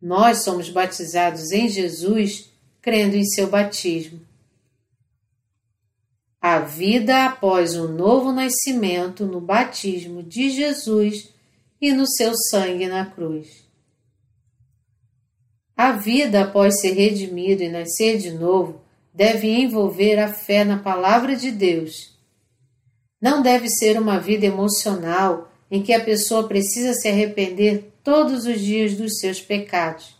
[0.00, 4.28] Nós somos batizados em Jesus, crendo em seu batismo
[6.40, 11.30] a vida após o novo nascimento no batismo de Jesus
[11.80, 13.66] e no seu sangue na cruz.
[15.76, 18.80] A vida após ser redimido e nascer de novo
[19.12, 22.16] deve envolver a fé na Palavra de Deus.
[23.20, 28.58] Não deve ser uma vida emocional em que a pessoa precisa se arrepender todos os
[28.58, 30.16] dias dos seus pecados.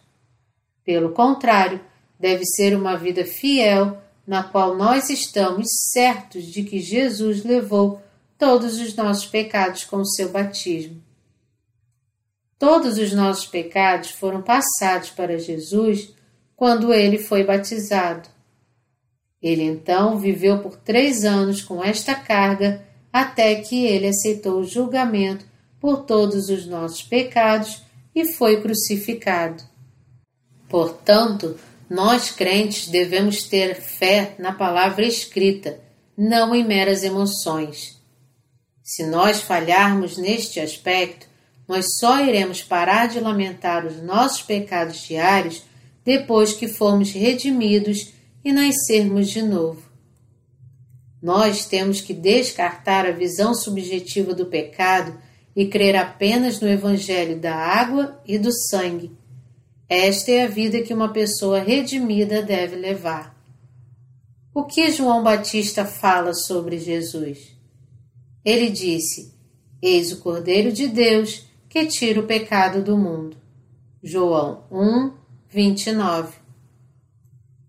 [0.85, 1.81] Pelo contrário,
[2.21, 8.03] deve ser uma vida fiel na qual nós estamos certos de que Jesus levou
[8.37, 11.03] todos os nossos pecados com o seu batismo.
[12.59, 16.13] Todos os nossos pecados foram passados para Jesus
[16.55, 18.29] quando ele foi batizado.
[19.41, 25.48] Ele então viveu por três anos com esta carga até que ele aceitou o julgamento
[25.81, 27.83] por todos os nossos pecados
[28.15, 29.63] e foi crucificado.
[30.69, 31.59] Portanto,
[31.89, 35.81] nós crentes devemos ter fé na palavra escrita,
[36.17, 37.99] não em meras emoções.
[38.83, 41.27] Se nós falharmos neste aspecto,
[41.67, 45.63] nós só iremos parar de lamentar os nossos pecados diários
[46.05, 48.13] depois que formos redimidos
[48.45, 49.83] e nascermos de novo.
[51.23, 55.19] Nós temos que descartar a visão subjetiva do pecado
[55.59, 59.11] e crer apenas no Evangelho da água e do sangue.
[59.89, 63.37] Esta é a vida que uma pessoa redimida deve levar.
[64.55, 67.57] O que João Batista fala sobre Jesus?
[68.45, 69.35] Ele disse:
[69.83, 73.37] Eis o Cordeiro de Deus que tira o pecado do mundo.
[74.01, 75.11] João 1,
[75.49, 76.37] 29.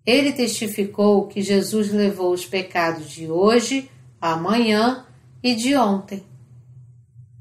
[0.06, 3.90] Ele testificou que Jesus levou os pecados de hoje,
[4.22, 5.08] amanhã
[5.42, 6.29] e de ontem.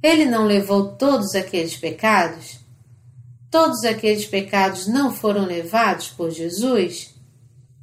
[0.02, 2.58] Ele não levou todos aqueles pecados?
[3.50, 7.14] Todos aqueles pecados não foram levados por Jesus?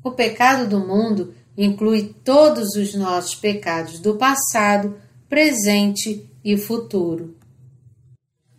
[0.03, 7.35] O pecado do mundo inclui todos os nossos pecados do passado, presente e futuro.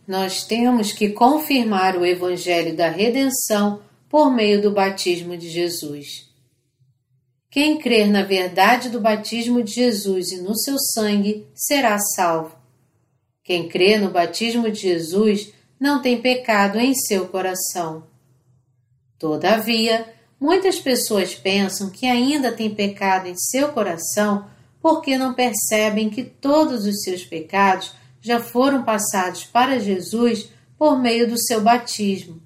[0.06, 6.26] Nós temos que confirmar o Evangelho da redenção por meio do batismo de Jesus.
[7.50, 12.55] Quem crer na verdade do batismo de Jesus e no seu sangue será salvo.
[13.46, 18.08] Quem crê no batismo de Jesus não tem pecado em seu coração.
[19.16, 24.48] Todavia, muitas pessoas pensam que ainda tem pecado em seu coração
[24.82, 31.28] porque não percebem que todos os seus pecados já foram passados para Jesus por meio
[31.28, 32.42] do seu batismo.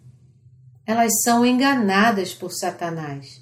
[0.85, 3.41] Elas são enganadas por Satanás.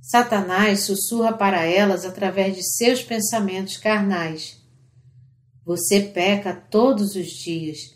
[0.00, 4.57] Satanás sussurra para elas através de seus pensamentos carnais.
[5.68, 7.94] Você peca todos os dias.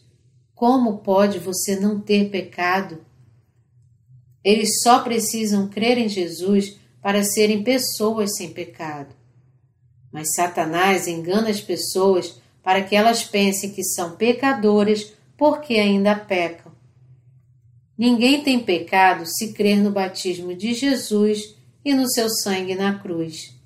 [0.55, 3.03] Como pode você não ter pecado?
[4.45, 9.16] Eles só precisam crer em Jesus para serem pessoas sem pecado.
[10.12, 16.73] Mas Satanás engana as pessoas para que elas pensem que são pecadoras porque ainda pecam.
[17.97, 23.61] Ninguém tem pecado se crer no batismo de Jesus e no seu sangue na cruz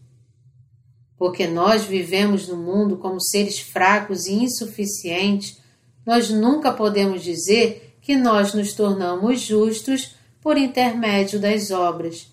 [1.19, 5.59] porque nós vivemos no mundo como seres fracos e insuficientes,
[6.05, 12.29] nós nunca podemos dizer que nós nos tornamos justos por intermédio das obras.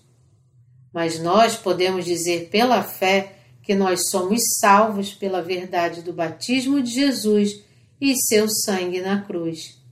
[0.92, 6.92] Mas nós podemos dizer pela fé que nós somos salvos pela verdade do batismo de
[6.92, 7.60] Jesus
[8.00, 9.82] e seu sangue na cruz.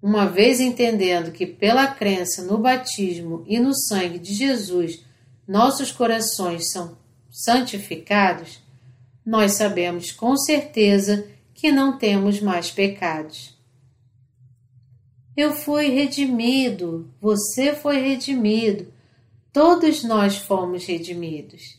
[0.00, 5.04] Uma vez entendendo que pela crença no batismo e no sangue de Jesus
[5.46, 6.96] nossos corações são
[7.38, 8.60] santificados,
[9.24, 11.24] nós sabemos com certeza
[11.54, 13.56] que não temos mais pecados.
[15.36, 18.92] Eu fui redimido, você foi redimido,
[19.52, 21.78] todos nós fomos redimidos.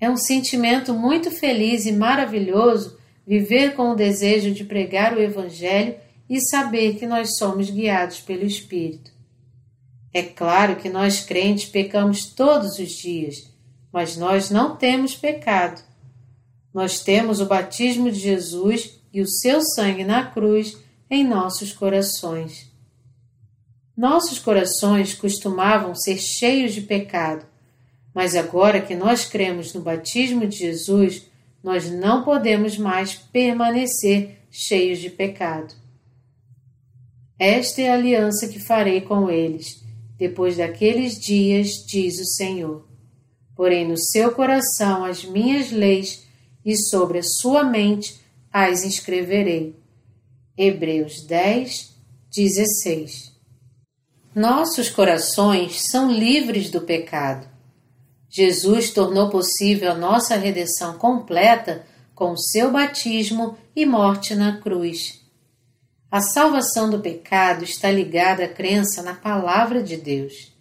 [0.00, 5.94] É um sentimento muito feliz e maravilhoso viver com o desejo de pregar o Evangelho
[6.28, 9.12] e saber que nós somos guiados pelo Espírito.
[10.12, 13.51] É claro que nós crentes pecamos todos os dias
[13.92, 15.82] mas nós não temos pecado.
[16.72, 20.78] Nós temos o batismo de Jesus e o seu sangue na cruz
[21.10, 22.72] em nossos corações.
[23.94, 27.44] Nossos corações costumavam ser cheios de pecado,
[28.14, 31.26] mas agora que nós cremos no batismo de Jesus,
[31.62, 35.74] nós não podemos mais permanecer cheios de pecado.
[37.38, 39.84] Esta é a aliança que farei com eles,
[40.16, 42.91] depois daqueles dias, diz o Senhor
[43.62, 46.26] porém no seu coração as minhas leis
[46.64, 48.20] e sobre a sua mente
[48.52, 49.80] as inscreverei.
[50.58, 51.94] Hebreus 10,
[52.34, 53.30] 16
[54.34, 57.48] Nossos corações são livres do pecado.
[58.28, 61.86] Jesus tornou possível a nossa redenção completa
[62.16, 65.20] com o seu batismo e morte na cruz.
[66.10, 70.51] A salvação do pecado está ligada à crença na Palavra de Deus.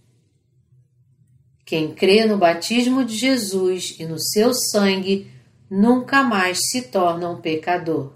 [1.71, 5.31] Quem crê no batismo de Jesus e no seu sangue
[5.69, 8.11] nunca mais se torna um pecador.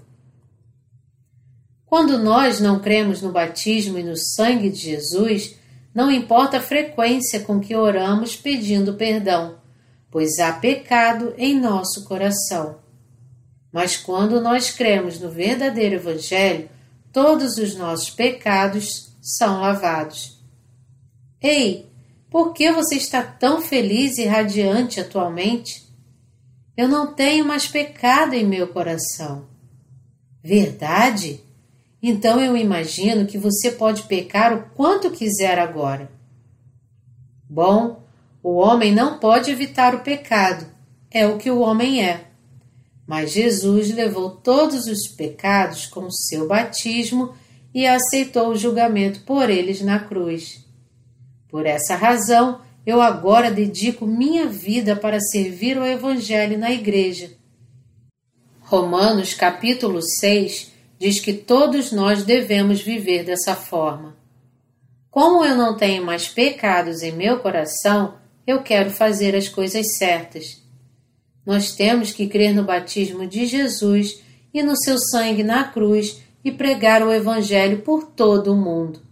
[1.86, 5.56] Quando nós não cremos no batismo e no sangue de Jesus,
[5.94, 9.58] não importa a frequência com que oramos pedindo perdão,
[10.12, 12.80] pois há pecado em nosso coração.
[13.72, 16.70] Mas quando nós cremos no verdadeiro Evangelho,
[17.14, 20.44] todos os nossos pecados são lavados.
[21.42, 21.95] Ei,
[22.36, 25.88] por que você está tão feliz e radiante atualmente?
[26.76, 29.48] Eu não tenho mais pecado em meu coração.
[30.44, 31.40] Verdade?
[32.04, 36.12] Então eu imagino que você pode pecar o quanto quiser agora.
[37.50, 38.04] Bom,
[38.44, 40.66] o homem não pode evitar o pecado,
[41.10, 42.26] é o que o homem é.
[43.08, 47.34] Mas Jesus levou todos os pecados com o seu batismo
[47.74, 50.65] e aceitou o julgamento por eles na cruz.
[51.56, 57.32] Por essa razão, eu agora dedico minha vida para servir o Evangelho na Igreja.
[58.60, 64.18] Romanos capítulo 6 diz que todos nós devemos viver dessa forma.
[65.10, 70.62] Como eu não tenho mais pecados em meu coração, eu quero fazer as coisas certas.
[71.46, 74.22] Nós temos que crer no batismo de Jesus
[74.54, 79.06] e no seu sangue na cruz e pregar o Evangelho por todo o mundo.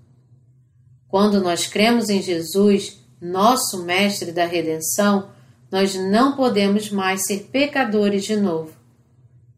[1.13, 5.29] Quando nós cremos em Jesus, nosso Mestre da redenção,
[5.71, 8.73] nós não podemos mais ser pecadores de novo.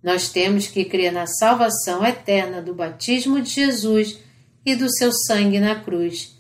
[0.04, 4.20] Nós temos que crer na salvação eterna do batismo de Jesus
[4.66, 6.38] e do seu sangue na cruz.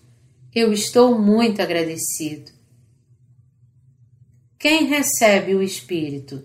[0.53, 2.51] Eu estou muito agradecido.
[4.59, 6.43] Quem recebe o Espírito?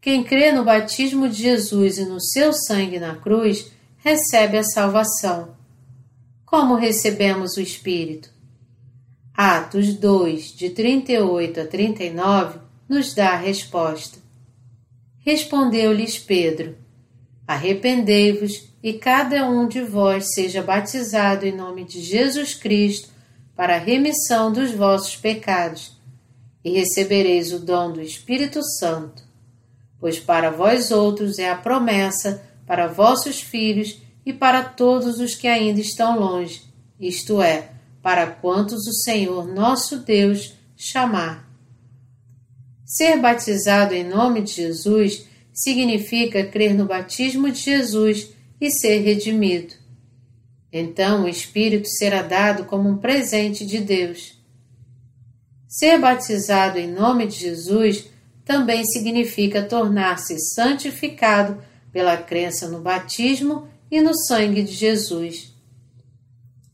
[0.00, 5.60] Quem crê no batismo de Jesus e no seu sangue na cruz recebe a salvação.
[6.52, 8.28] Como recebemos o Espírito?
[9.32, 14.18] Atos 2, de 38 a 39, nos dá a resposta.
[15.20, 16.76] Respondeu-lhes Pedro:
[17.48, 23.08] Arrependei-vos e cada um de vós seja batizado em nome de Jesus Cristo
[23.56, 25.96] para a remissão dos vossos pecados,
[26.62, 29.22] e recebereis o dom do Espírito Santo.
[29.98, 35.48] Pois para vós outros é a promessa, para vossos filhos e para todos os que
[35.48, 36.62] ainda estão longe,
[36.98, 37.70] isto é,
[38.00, 41.48] para quantos o Senhor nosso Deus chamar.
[42.84, 49.74] Ser batizado em nome de Jesus significa crer no batismo de Jesus e ser redimido.
[50.72, 54.38] Então o Espírito será dado como um presente de Deus.
[55.68, 58.06] Ser batizado em nome de Jesus
[58.44, 61.62] também significa tornar-se santificado
[61.92, 65.54] pela crença no batismo e no sangue de Jesus.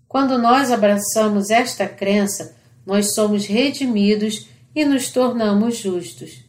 [0.07, 2.57] Quando nós abraçamos esta crença,
[2.87, 6.45] nós somos redimidos e nos tornamos justos.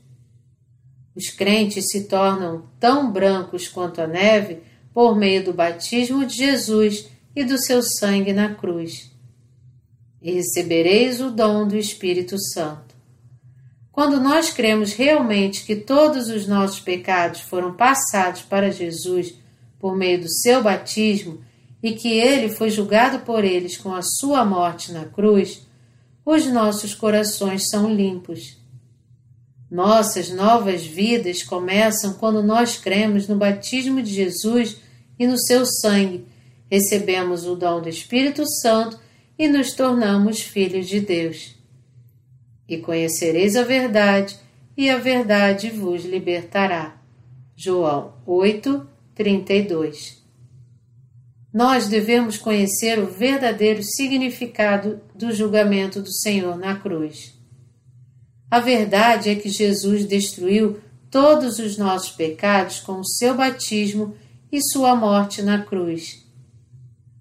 [1.16, 4.60] Os crentes se tornam tão brancos quanto a neve
[4.94, 9.12] por meio do batismo de Jesus e do seu sangue na cruz.
[10.22, 12.96] E recebereis o dom do Espírito Santo.
[13.92, 19.34] Quando nós cremos realmente que todos os nossos pecados foram passados para Jesus
[19.80, 21.42] por meio do seu batismo
[21.82, 25.66] e que ele foi julgado por eles com a sua morte na cruz,
[26.26, 28.60] os nossos corações são limpos.
[29.72, 34.78] Nossas novas vidas começam quando nós cremos no batismo de Jesus
[35.18, 36.26] e no seu sangue,
[36.70, 39.00] recebemos o dom do Espírito Santo
[39.38, 41.56] e nos tornamos filhos de Deus.
[42.68, 44.38] E conhecereis a verdade,
[44.78, 47.02] e a verdade vos libertará.
[47.56, 48.88] João 8,
[49.20, 50.20] 32
[51.54, 57.38] nós devemos conhecer o verdadeiro significado do julgamento do Senhor na cruz.
[58.50, 60.80] A verdade é que Jesus destruiu
[61.12, 64.16] todos os nossos pecados com o seu batismo
[64.52, 66.26] e sua morte na cruz.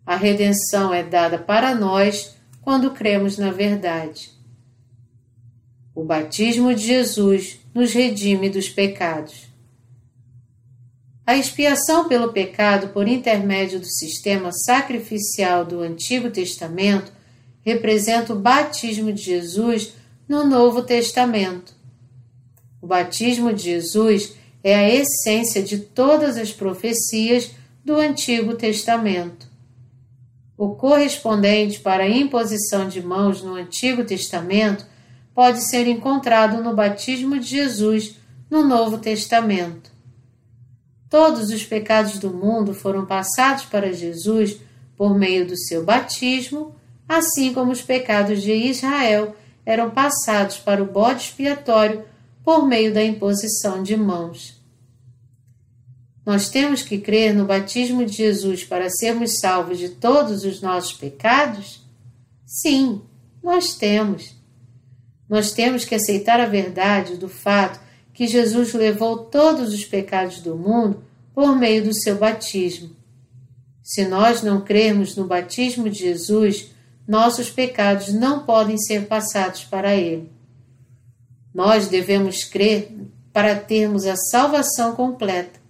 [0.06, 4.30] A redenção é dada para nós quando cremos na verdade.
[5.94, 9.47] O batismo de Jesus nos redime dos pecados.
[11.28, 17.12] A expiação pelo pecado por intermédio do sistema sacrificial do Antigo Testamento
[17.60, 19.92] representa o batismo de Jesus
[20.26, 21.74] no Novo Testamento.
[22.80, 27.50] O batismo de Jesus é a essência de todas as profecias
[27.84, 29.46] do Antigo Testamento.
[30.56, 34.86] O correspondente para a imposição de mãos no Antigo Testamento
[35.34, 38.14] pode ser encontrado no batismo de Jesus
[38.50, 39.97] no Novo Testamento.
[41.08, 44.58] Todos os pecados do mundo foram passados para Jesus
[44.96, 46.74] por meio do seu batismo,
[47.08, 49.34] assim como os pecados de Israel
[49.64, 52.04] eram passados para o bode expiatório
[52.44, 54.58] por meio da imposição de mãos.
[56.24, 60.92] Nós temos que crer no batismo de Jesus para sermos salvos de todos os nossos
[60.92, 61.82] pecados?
[62.44, 63.00] Sim,
[63.42, 64.36] nós temos.
[65.26, 67.80] Nós temos que aceitar a verdade do fato
[68.18, 72.90] que Jesus levou todos os pecados do mundo por meio do seu batismo.
[73.80, 76.72] Se nós não crermos no batismo de Jesus,
[77.06, 80.32] nossos pecados não podem ser passados para Ele.
[81.54, 82.92] Nós devemos crer
[83.32, 85.60] para termos a salvação completa.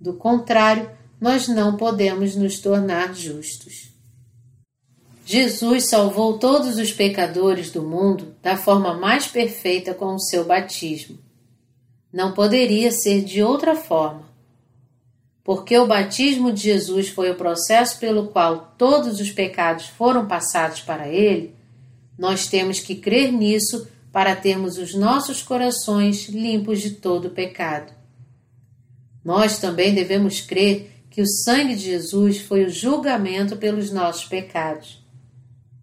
[0.00, 0.90] Do contrário,
[1.20, 3.92] nós não podemos nos tornar justos.
[5.26, 11.18] Jesus salvou todos os pecadores do mundo da forma mais perfeita com o seu batismo.
[12.12, 14.30] Não poderia ser de outra forma.
[15.42, 20.80] Porque o batismo de Jesus foi o processo pelo qual todos os pecados foram passados
[20.80, 21.54] para ele,
[22.16, 27.92] nós temos que crer nisso para termos os nossos corações limpos de todo pecado.
[29.24, 35.02] Nós também devemos crer que o sangue de Jesus foi o julgamento pelos nossos pecados.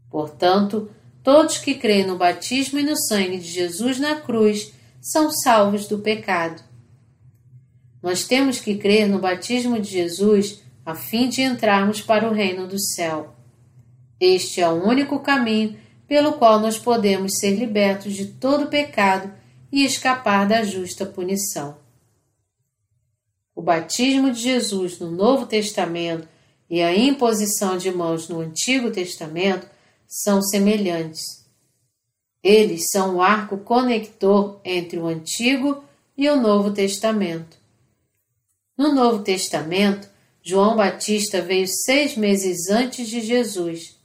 [0.09, 0.89] Portanto,
[1.23, 4.71] todos que creem no batismo e no sangue de Jesus na cruz
[5.02, 6.64] são salvos do pecado.
[8.02, 12.68] Nós temos que crer no batismo de Jesus a fim de entrarmos para o reino
[12.68, 13.36] do céu.
[14.20, 15.78] Este é o único caminho
[16.08, 19.32] pelo qual nós podemos ser libertos de todo pecado
[19.72, 21.78] e escapar da justa punição.
[23.56, 26.28] O batismo de Jesus no Novo Testamento
[26.70, 29.68] e a imposição de mãos no Antigo Testamento
[30.08, 31.39] são semelhantes.
[32.44, 35.84] Eles são o arco conector entre o Antigo
[36.18, 37.58] e o Novo Testamento.
[38.78, 40.10] No Novo Testamento,
[40.42, 44.00] João Batista veio seis meses antes de Jesus.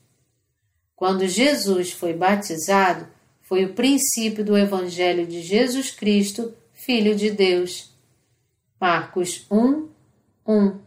[0.96, 3.06] Quando Jesus foi batizado,
[3.42, 7.92] foi o princípio do Evangelho de Jesus Cristo, Filho de Deus.
[8.80, 9.88] Marcos 1,
[10.46, 10.84] 1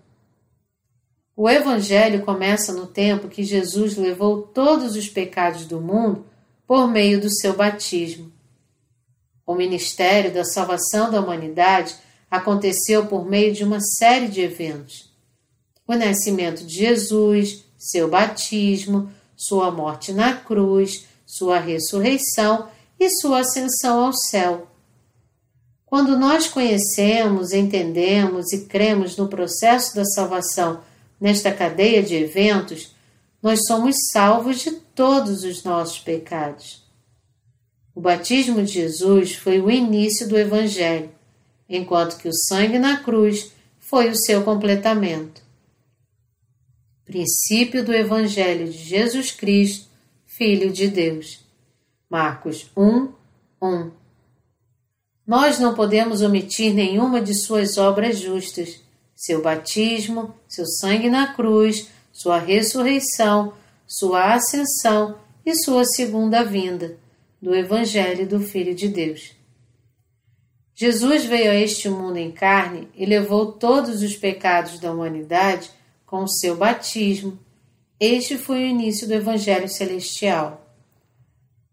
[1.40, 6.26] o Evangelho começa no tempo que Jesus levou todos os pecados do mundo
[6.68, 8.32] por meio do seu batismo.
[9.46, 11.96] O ministério da salvação da humanidade
[12.30, 15.10] aconteceu por meio de uma série de eventos.
[15.88, 22.68] O nascimento de Jesus, seu batismo, sua morte na cruz, sua ressurreição
[23.00, 24.68] e sua ascensão ao céu.
[25.86, 30.82] Quando nós conhecemos, entendemos e cremos no processo da salvação
[31.20, 32.96] Nesta cadeia de eventos,
[33.42, 36.84] nós somos salvos de todos os nossos pecados.
[37.94, 41.10] O batismo de Jesus foi o início do Evangelho,
[41.68, 45.42] enquanto que o sangue na cruz foi o seu completamento.
[47.06, 49.88] Princípio do Evangelho de Jesus Cristo,
[50.26, 51.40] Filho de Deus.
[52.10, 53.12] Marcos 1,
[53.62, 53.92] 1.
[55.26, 58.82] Nós não podemos omitir nenhuma de suas obras justas
[59.18, 63.54] seu batismo, seu sangue na cruz, sua ressurreição,
[63.86, 66.98] sua ascensão e sua segunda vinda,
[67.40, 69.36] do Evangelho do Filho de Deus.
[70.74, 75.70] Jesus veio a este mundo em carne e levou todos os pecados da humanidade
[76.08, 77.38] com o seu batismo.
[78.00, 80.66] Este foi o início do Evangelho celestial.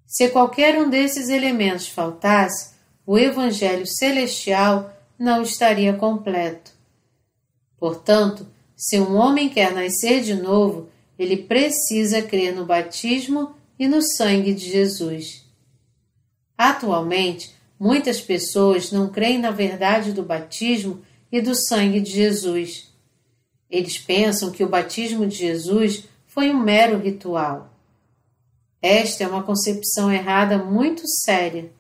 [0.07, 2.75] Se qualquer um desses elementos faltasse,
[3.07, 6.73] o Evangelho celestial não estaria completo.
[7.79, 8.47] Portanto,
[8.77, 14.53] se um homem quer nascer de novo, ele precisa crer no batismo e no sangue
[14.53, 15.45] de Jesus.
[16.57, 22.93] Atualmente, muitas pessoas não creem na verdade do batismo e do sangue de Jesus.
[23.71, 27.73] Eles pensam que o batismo de Jesus foi um mero ritual.
[28.81, 31.73] Esta é uma concepção errada muito séria.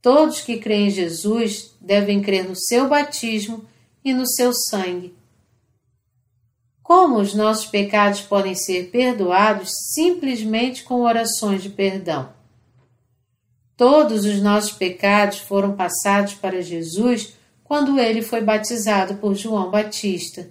[0.00, 3.64] Todos que creem em Jesus devem crer no seu batismo
[4.04, 5.14] e no seu sangue.
[6.86, 12.32] Como os nossos pecados podem ser perdoados simplesmente com orações de perdão?
[13.76, 17.32] Todos os nossos pecados foram passados para Jesus
[17.64, 20.48] quando ele foi batizado por João Batista.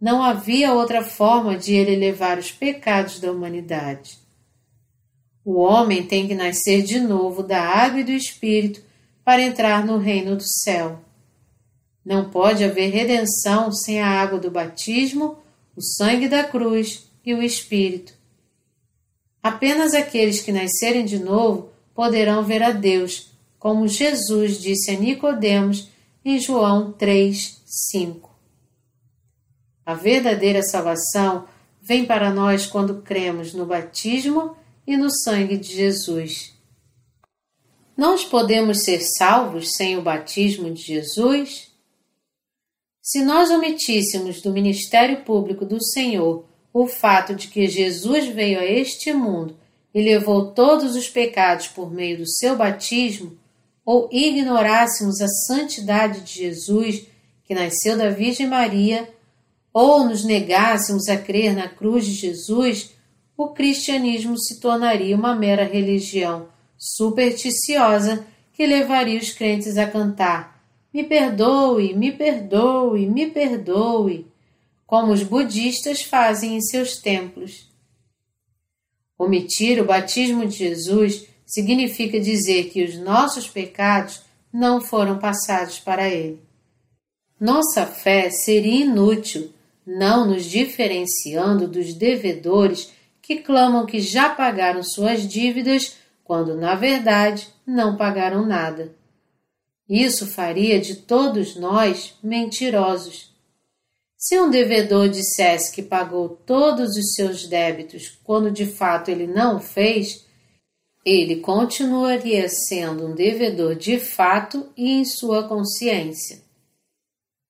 [0.00, 4.18] Não havia outra forma de ele levar os pecados da humanidade.
[5.44, 8.82] O homem tem que nascer de novo da água e do Espírito
[9.22, 10.98] para entrar no reino do céu.
[12.02, 15.41] Não pode haver redenção sem a água do batismo,
[15.76, 18.12] o sangue da cruz e o Espírito.
[19.42, 25.88] Apenas aqueles que nascerem de novo poderão ver a Deus, como Jesus disse a Nicodemos
[26.24, 28.30] em João 3, 5.
[29.84, 31.46] A verdadeira salvação
[31.80, 34.56] vem para nós quando cremos no batismo
[34.86, 36.52] e no sangue de Jesus.
[37.96, 41.71] Nós podemos ser salvos sem o batismo de Jesus?
[43.02, 48.64] Se nós omitíssemos do ministério público do Senhor o fato de que Jesus veio a
[48.64, 49.56] este mundo
[49.92, 53.36] e levou todos os pecados por meio do seu batismo,
[53.84, 57.04] ou ignorássemos a santidade de Jesus,
[57.44, 59.12] que nasceu da Virgem Maria,
[59.74, 62.92] ou nos negássemos a crer na cruz de Jesus,
[63.36, 66.46] o cristianismo se tornaria uma mera religião
[66.78, 70.51] supersticiosa que levaria os crentes a cantar
[70.92, 74.26] me perdoe, me perdoe, me perdoe,
[74.86, 77.70] como os budistas fazem em seus templos.
[79.16, 84.22] Omitir o batismo de Jesus significa dizer que os nossos pecados
[84.52, 86.40] não foram passados para ele.
[87.40, 89.52] Nossa fé seria inútil,
[89.86, 97.48] não nos diferenciando dos devedores que clamam que já pagaram suas dívidas, quando na verdade
[97.66, 98.94] não pagaram nada.
[99.88, 103.32] Isso faria de todos nós mentirosos.
[104.16, 109.56] Se um devedor dissesse que pagou todos os seus débitos quando de fato ele não
[109.56, 110.24] o fez,
[111.04, 116.40] ele continuaria sendo um devedor de fato e em sua consciência.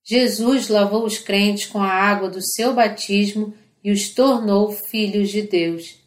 [0.02, 3.54] Jesus lavou os crentes com a água do seu batismo
[3.84, 6.00] e os tornou filhos de Deus.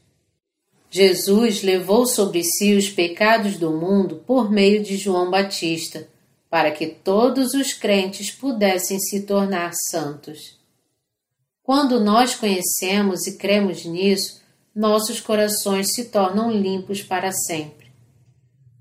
[0.89, 6.07] Jesus levou sobre si os pecados do mundo por meio de João Batista,
[6.55, 10.57] para que todos os crentes pudessem se tornar santos.
[11.61, 14.41] Quando nós conhecemos e cremos nisso,
[14.73, 17.91] nossos corações se tornam limpos para sempre.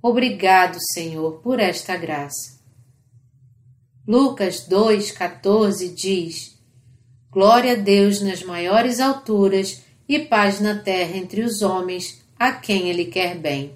[0.00, 2.60] Obrigado, Senhor, por esta graça.
[4.06, 6.56] Lucas 2,14 diz:
[7.28, 12.88] Glória a Deus nas maiores alturas e paz na terra entre os homens, a quem
[12.88, 13.74] Ele quer bem.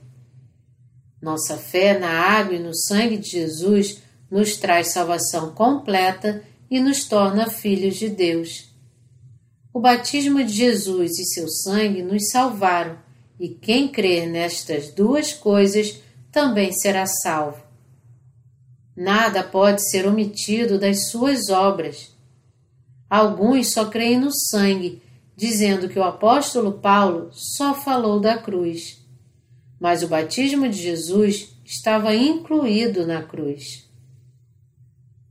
[1.21, 7.05] Nossa fé na água e no sangue de Jesus nos traz salvação completa e nos
[7.05, 8.69] torna filhos de Deus.
[9.73, 12.99] O batismo de Jesus e seu sangue nos salvaram,
[13.39, 16.01] e quem crer nestas duas coisas
[16.33, 17.63] também será salvo.
[18.97, 22.13] Nada pode ser omitido das suas obras.
[23.09, 25.01] Alguns só creem no sangue,
[25.37, 28.99] dizendo que o apóstolo Paulo só falou da cruz.
[29.79, 33.89] Mas o batismo de Jesus estava incluído na cruz.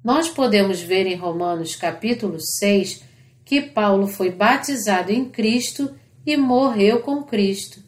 [0.04, 3.04] Nós podemos ver em Romanos capítulo 6
[3.44, 5.94] que Paulo foi batizado em Cristo
[6.26, 7.82] e morreu com Cristo.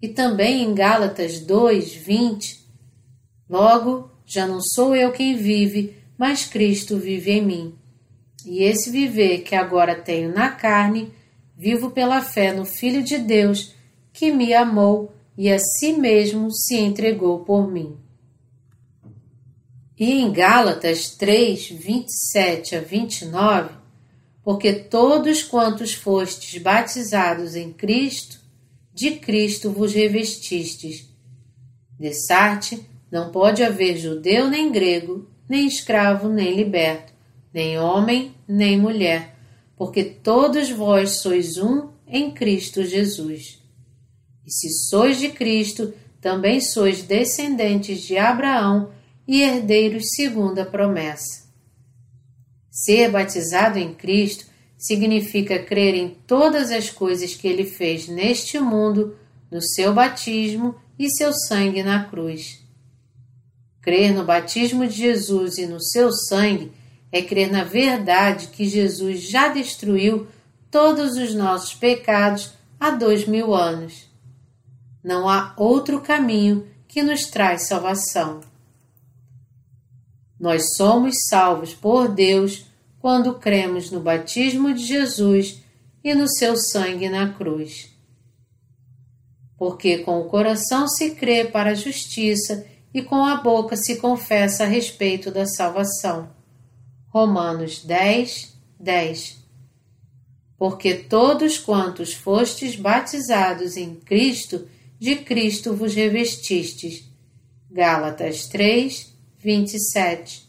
[0.00, 2.60] E também em Gálatas 2, 20,
[3.50, 7.74] Logo, já não sou eu quem vive, mas Cristo vive em mim.
[8.46, 11.12] E esse viver que agora tenho na carne,
[11.58, 13.74] vivo pela fé no Filho de Deus,
[14.12, 17.96] que me amou e a si mesmo se entregou por mim.
[19.98, 23.70] E em Gálatas 3, 27 a 29,
[24.42, 28.38] porque todos quantos fostes batizados em Cristo,
[28.92, 31.08] de Cristo vos revestistes.
[31.98, 37.14] De Sarte não pode haver judeu nem grego, nem escravo nem liberto,
[37.50, 39.34] nem homem nem mulher,
[39.74, 43.59] porque todos vós sois um em Cristo Jesus.
[44.46, 48.90] E se sois de Cristo, também sois descendentes de Abraão
[49.26, 51.48] e herdeiros segundo a promessa.
[52.70, 59.16] Ser batizado em Cristo significa crer em todas as coisas que ele fez neste mundo,
[59.50, 62.64] no seu batismo e seu sangue na cruz.
[63.82, 66.72] Crer no batismo de Jesus e no seu sangue
[67.12, 70.28] é crer na verdade que Jesus já destruiu
[70.70, 74.09] todos os nossos pecados há dois mil anos.
[75.02, 78.40] Não há outro caminho que nos traz salvação.
[80.38, 82.66] Nós somos salvos por Deus
[82.98, 85.62] quando cremos no batismo de Jesus
[86.02, 87.90] e no seu sangue na cruz.
[89.56, 94.64] Porque com o coração se crê para a justiça e com a boca se confessa
[94.64, 96.30] a respeito da salvação.
[97.08, 99.44] Romanos 10, 10
[100.56, 104.66] Porque todos quantos fostes batizados em Cristo,
[105.00, 107.10] de Cristo vos revestistes.
[107.70, 110.46] Gálatas 3, 27.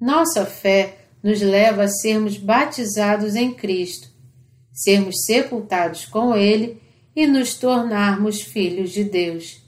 [0.00, 4.08] Nossa fé nos leva a sermos batizados em Cristo,
[4.72, 6.80] sermos sepultados com Ele
[7.16, 9.60] e nos tornarmos filhos de Deus.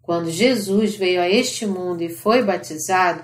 [0.00, 3.22] Quando Jesus veio a este mundo e foi batizado,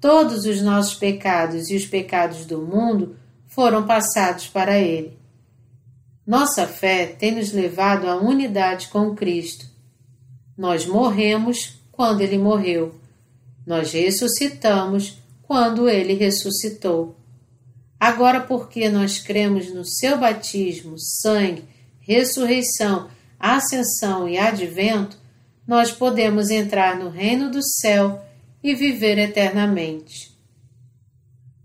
[0.00, 3.16] todos os nossos pecados e os pecados do mundo
[3.46, 5.16] foram passados para Ele.
[6.26, 9.66] Nossa fé tem nos levado à unidade com Cristo.
[10.56, 12.94] Nós morremos quando Ele morreu
[13.66, 17.16] nós ressuscitamos quando ele ressuscitou.
[17.98, 21.64] Agora, porque nós cremos no seu batismo, sangue,
[22.00, 23.08] ressurreição,
[23.38, 25.18] ascensão e advento,
[25.66, 28.22] nós podemos entrar no reino do céu
[28.62, 30.34] e viver eternamente.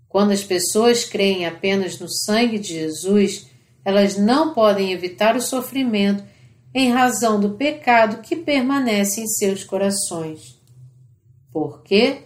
[0.07, 3.47] Quando as pessoas creem apenas no sangue de Jesus,
[3.89, 6.23] elas não podem evitar o sofrimento
[6.73, 10.59] em razão do pecado que permanece em seus corações.
[11.51, 12.23] Por quê?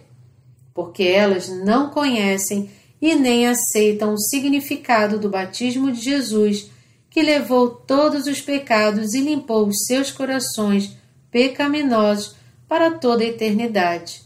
[0.74, 6.70] Porque elas não conhecem e nem aceitam o significado do batismo de Jesus,
[7.10, 10.96] que levou todos os pecados e limpou os seus corações
[11.30, 12.36] pecaminosos
[12.68, 14.22] para toda a eternidade.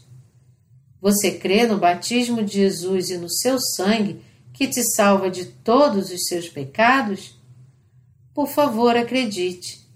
[1.01, 4.21] Você crê no batismo de Jesus e no seu sangue
[4.59, 7.33] que te salva de todos os seus pecados?
[8.33, 9.87] Por favor, acredite.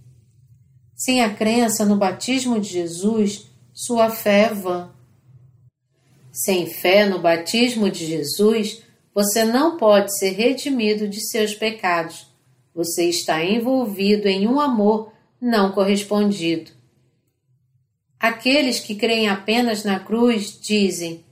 [0.96, 4.90] Sem a crença no batismo de Jesus, sua fé é vã.
[6.32, 8.82] Sem fé no batismo de Jesus,
[9.14, 12.26] você não pode ser redimido de seus pecados.
[12.74, 15.12] Você está envolvido em um amor
[15.42, 16.72] não correspondido.
[18.18, 21.26] Aqueles que creem apenas na cruz dizem: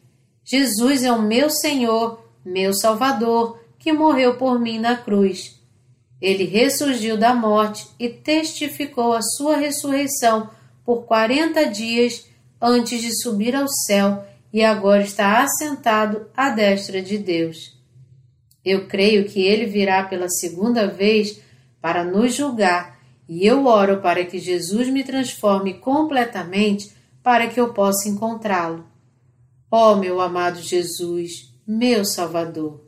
[0.44, 5.60] Jesus é o meu Senhor, meu Salvador, que morreu por mim na cruz.
[6.22, 10.50] Ele ressurgiu da morte e testificou a sua ressurreição
[10.86, 12.28] por quarenta dias
[12.62, 14.24] antes de subir ao céu
[14.54, 17.76] e agora está assentado à destra de Deus.
[18.64, 21.42] Eu creio que ele virá pela segunda vez
[21.82, 27.74] para nos julgar e eu oro para que Jesus me transforme completamente para que eu
[27.74, 28.86] possa encontrá-lo.
[29.72, 32.82] Ó oh, meu amado Jesus, meu Salvador.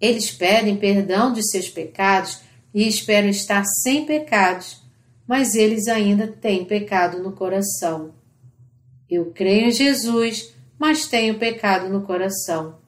[0.00, 2.40] Eles pedem perdão de seus pecados
[2.72, 4.82] e esperam estar sem pecados,
[5.26, 8.14] mas eles ainda têm pecado no coração.
[9.10, 12.78] Eu creio em Jesus, mas tenho pecado no coração.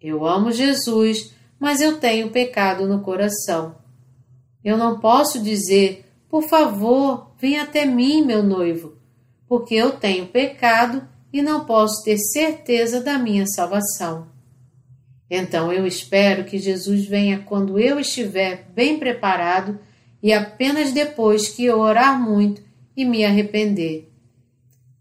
[0.00, 3.76] Eu amo Jesus, mas eu tenho pecado no coração.
[4.62, 8.96] Eu não posso dizer, por favor, venha até mim, meu noivo,
[9.48, 14.28] porque eu tenho pecado e não posso ter certeza da minha salvação.
[15.30, 19.80] Então eu espero que Jesus venha quando eu estiver bem preparado
[20.22, 22.62] e apenas depois que eu orar muito
[22.94, 24.12] e me arrepender.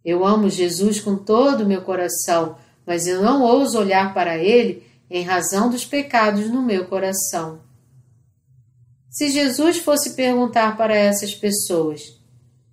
[0.03, 2.55] Eu amo Jesus com todo o meu coração,
[2.85, 7.59] mas eu não ouso olhar para ele em razão dos pecados no meu coração.
[9.09, 12.17] Se Jesus fosse perguntar para essas pessoas: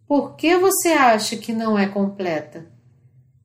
[0.07, 2.78] Por que você acha que não é completa?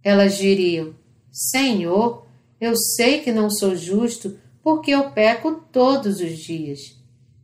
[0.04, 0.94] Elas diriam:
[1.32, 2.28] Senhor,
[2.60, 6.98] eu sei que não sou justo porque eu peco todos os dias.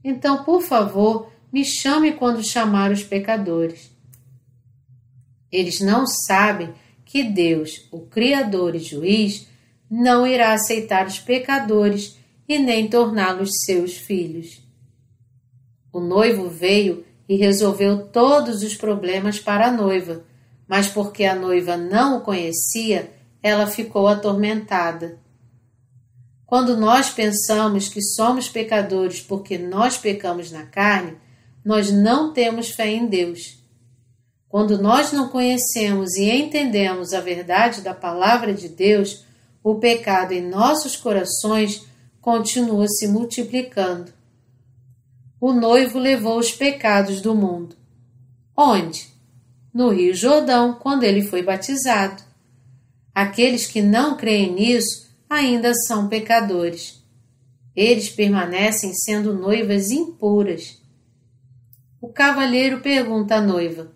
[0.04, 3.92] Então, por favor, me chame quando chamar os pecadores.
[5.52, 9.48] Eles não sabem que Deus, o Criador e Juiz,
[9.90, 14.62] não irá aceitar os pecadores e nem torná-los seus filhos.
[15.92, 20.24] O noivo veio e resolveu todos os problemas para a noiva,
[20.70, 23.12] mas porque a noiva não o conhecia,
[23.42, 25.18] ela ficou atormentada.
[26.46, 31.18] Quando nós pensamos que somos pecadores porque nós pecamos na carne,
[31.66, 33.58] nós não temos fé em Deus.
[34.48, 39.26] Quando nós não conhecemos e entendemos a verdade da palavra de Deus,
[39.64, 41.84] o pecado em nossos corações
[42.22, 44.14] continua se multiplicando.
[45.42, 47.76] O noivo levou os pecados do mundo.
[48.56, 49.19] Onde?
[49.74, 52.24] No Rio Jordão, quando ele foi batizado.
[53.14, 57.04] Aqueles que não creem nisso ainda são pecadores.
[57.76, 60.82] Eles permanecem sendo noivas impuras.
[62.02, 63.92] O cavalheiro pergunta à noiva: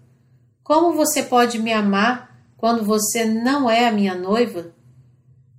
[0.63, 4.73] Como você pode me amar quando você não é a minha noiva?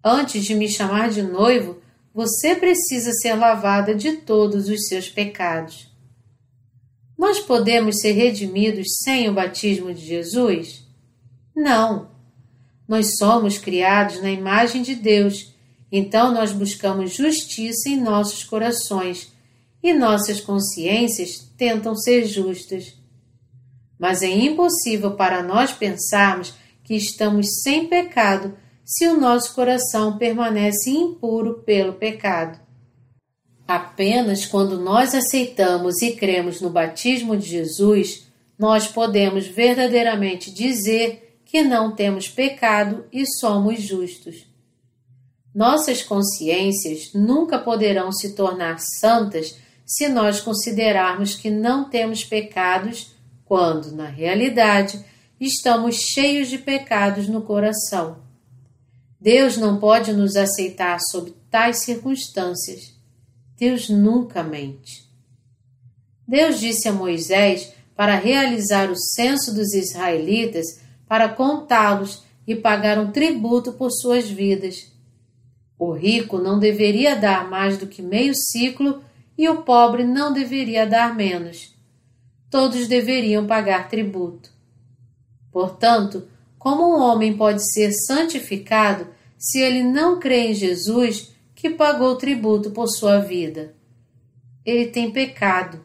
[0.02, 1.78] Antes de me chamar de noivo,
[2.14, 5.93] você precisa ser lavada de todos os seus pecados.
[7.16, 10.86] Nós podemos ser redimidos sem o batismo de Jesus?
[11.54, 12.10] Não.
[12.86, 15.54] Nós somos criados na imagem de Deus,
[15.90, 19.32] então nós buscamos justiça em nossos corações
[19.82, 22.94] e nossas consciências tentam ser justas.
[23.98, 30.90] Mas é impossível para nós pensarmos que estamos sem pecado se o nosso coração permanece
[30.90, 32.63] impuro pelo pecado.
[33.66, 38.26] Apenas quando nós aceitamos e cremos no batismo de Jesus,
[38.58, 44.46] nós podemos verdadeiramente dizer que não temos pecado e somos justos.
[45.54, 49.56] Nossas consciências nunca poderão se tornar santas
[49.86, 55.04] se nós considerarmos que não temos pecados, quando, na realidade,
[55.40, 58.18] estamos cheios de pecados no coração.
[59.20, 62.93] Deus não pode nos aceitar sob tais circunstâncias.
[63.56, 65.08] Deus nunca mente.
[66.26, 73.10] Deus disse a Moisés para realizar o censo dos israelitas para contá-los e pagar um
[73.10, 74.92] tributo por suas vidas.
[75.78, 79.02] O rico não deveria dar mais do que meio ciclo
[79.36, 81.74] e o pobre não deveria dar menos.
[82.50, 84.50] Todos deveriam pagar tributo.
[85.50, 86.26] Portanto,
[86.58, 91.33] como um homem pode ser santificado se ele não crê em Jesus
[91.64, 93.74] que pagou tributo por sua vida?
[94.66, 95.80] Ele tem pecado.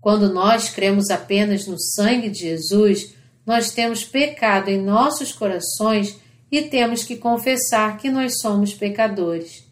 [0.00, 6.62] Quando nós cremos apenas no sangue de Jesus, nós temos pecado em nossos corações e
[6.62, 9.66] temos que confessar que nós somos pecadores.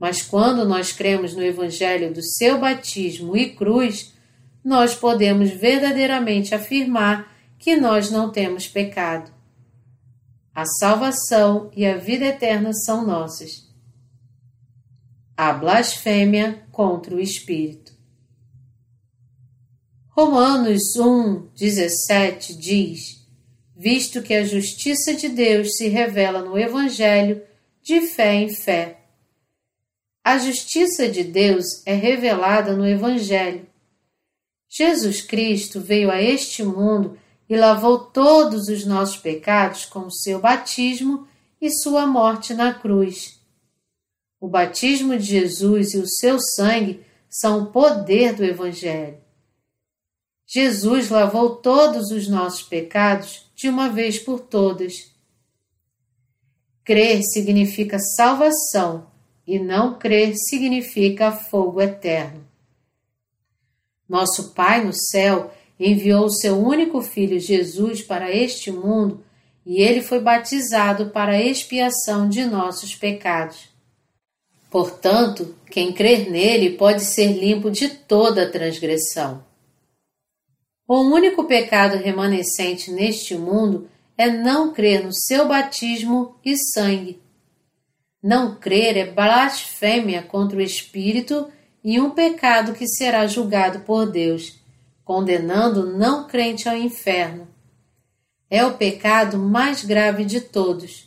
[0.00, 4.14] Mas quando nós cremos no Evangelho do seu batismo e cruz,
[4.64, 9.30] nós podemos verdadeiramente afirmar que nós não temos pecado.
[10.54, 13.65] A salvação e a vida eterna são nossas.
[15.38, 17.92] A blasfêmia contra o Espírito.
[20.08, 23.22] Romanos 1, 17 diz:
[23.76, 27.42] Visto que a justiça de Deus se revela no Evangelho,
[27.82, 29.00] de fé em fé.
[30.24, 33.66] A justiça de Deus é revelada no Evangelho.
[34.70, 40.40] Jesus Cristo veio a este mundo e lavou todos os nossos pecados com o seu
[40.40, 41.28] batismo
[41.60, 43.35] e sua morte na cruz.
[44.40, 49.18] O batismo de Jesus e o seu sangue são o poder do Evangelho.
[50.46, 55.10] Jesus lavou todos os nossos pecados de uma vez por todas.
[56.84, 59.10] Crer significa salvação
[59.46, 62.46] e não crer significa fogo eterno.
[64.08, 69.24] Nosso Pai no céu enviou o seu único filho Jesus para este mundo
[69.64, 73.75] e ele foi batizado para a expiação de nossos pecados.
[74.76, 79.42] Portanto, quem crer nele pode ser limpo de toda transgressão.
[80.86, 87.18] O único pecado remanescente neste mundo é não crer no seu batismo e sangue.
[88.22, 91.50] Não crer é blasfêmia contra o Espírito
[91.82, 94.60] e um pecado que será julgado por Deus,
[95.06, 97.48] condenando o não crente ao inferno.
[98.50, 101.05] É o pecado mais grave de todos.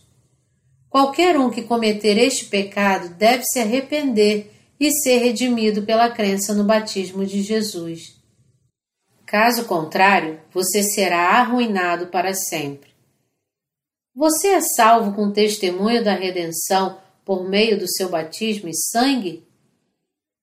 [0.90, 6.64] Qualquer um que cometer este pecado deve se arrepender e ser redimido pela crença no
[6.64, 8.18] batismo de Jesus.
[9.26, 12.90] Caso contrário, você será arruinado para sempre.
[14.16, 19.48] Você é salvo com testemunho da redenção por meio do seu batismo e sangue?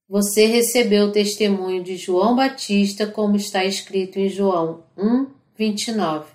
[0.08, 5.26] Você recebeu o testemunho de João Batista, como está escrito em João 1,
[5.56, 6.30] 29.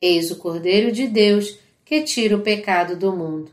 [0.00, 1.58] Eis o Cordeiro de Deus
[1.90, 3.50] que tira o pecado do mundo.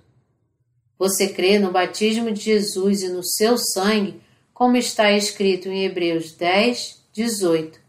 [0.99, 4.21] Você crê no batismo de Jesus e no seu sangue,
[4.53, 7.79] como está escrito em Hebreus 10, 18.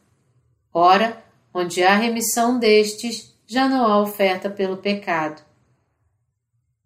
[0.73, 1.23] Ora,
[1.53, 5.43] onde há remissão destes, já não há oferta pelo pecado.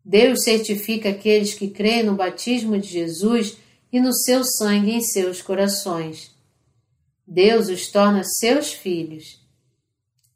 [0.05, 3.59] Deus certifica aqueles que creem no batismo de Jesus
[3.93, 6.35] e no seu sangue em seus corações.
[7.25, 9.41] Deus os torna seus filhos.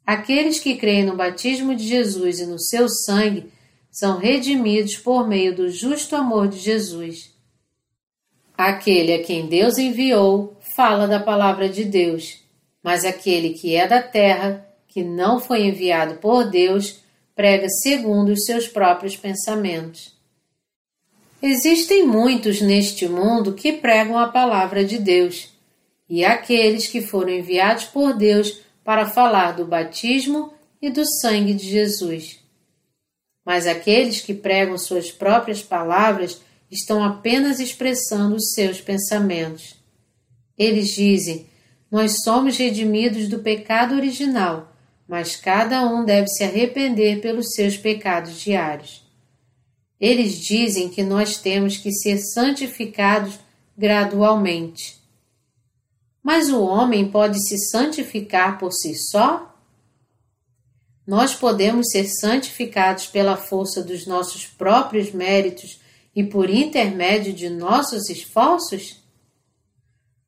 [0.06, 3.50] Aqueles que creem no batismo de Jesus e no seu sangue
[3.90, 7.34] são redimidos por meio do justo amor de Jesus.
[8.56, 12.46] Aquele a quem Deus enviou fala da palavra de Deus
[12.86, 17.00] mas aquele que é da terra, que não foi enviado por Deus,
[17.34, 20.14] prega segundo os seus próprios pensamentos.
[21.42, 25.48] Existem muitos neste mundo que pregam a palavra de Deus,
[26.08, 31.68] e aqueles que foram enviados por Deus para falar do batismo e do sangue de
[31.68, 32.38] Jesus.
[33.44, 39.74] Mas aqueles que pregam suas próprias palavras estão apenas expressando os seus pensamentos.
[40.56, 41.46] Eles dizem:
[41.90, 44.72] nós somos redimidos do pecado original,
[45.08, 49.04] mas cada um deve se arrepender pelos seus pecados diários.
[49.98, 53.36] Eles dizem que nós temos que ser santificados
[53.76, 54.96] gradualmente.
[56.26, 59.54] Mas o homem pode se santificar por si só?
[61.06, 65.80] Nós podemos ser santificados pela força dos nossos próprios méritos
[66.16, 69.00] e por intermédio de nossos esforços?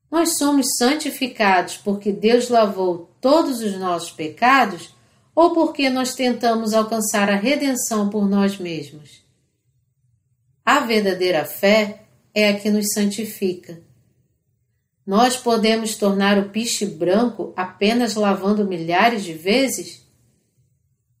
[0.09, 4.95] Nós somos santificados porque Deus lavou todos os nossos pecados
[5.35, 9.21] ou porque nós tentamos alcançar a redenção por nós mesmos?
[10.63, 13.88] A verdadeira fé é a que nos santifica.
[15.09, 20.05] Nós podemos tornar o piche branco apenas lavando milhares de vezes?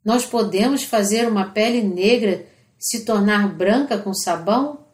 [0.05, 2.45] Nós podemos fazer uma pele negra
[2.77, 4.85] se tornar branca com sabão?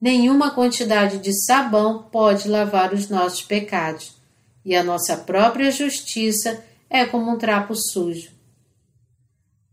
[0.00, 4.16] nenhuma quantidade de sabão pode lavar os nossos pecados,
[4.64, 8.32] e a nossa própria justiça é como um trapo sujo.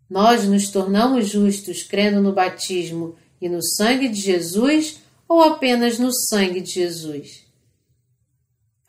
[0.08, 6.14] Nós nos tornamos justos crendo no batismo e no sangue de Jesus ou apenas no
[6.14, 7.47] sangue de Jesus?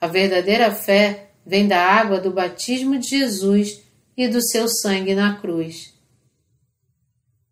[0.01, 3.83] A verdadeira fé vem da água do batismo de Jesus
[4.17, 5.95] e do seu sangue na cruz.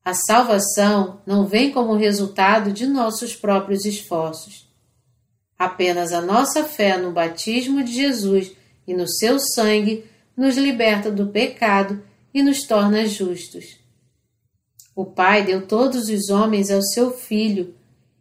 [0.05, 4.69] A salvação não vem como resultado de nossos próprios esforços.
[5.59, 8.53] Apenas a nossa fé no batismo de Jesus
[8.87, 10.05] e no seu sangue
[10.37, 13.81] nos liberta do pecado e nos torna justos.
[14.95, 17.75] O Pai deu todos os homens ao seu Filho,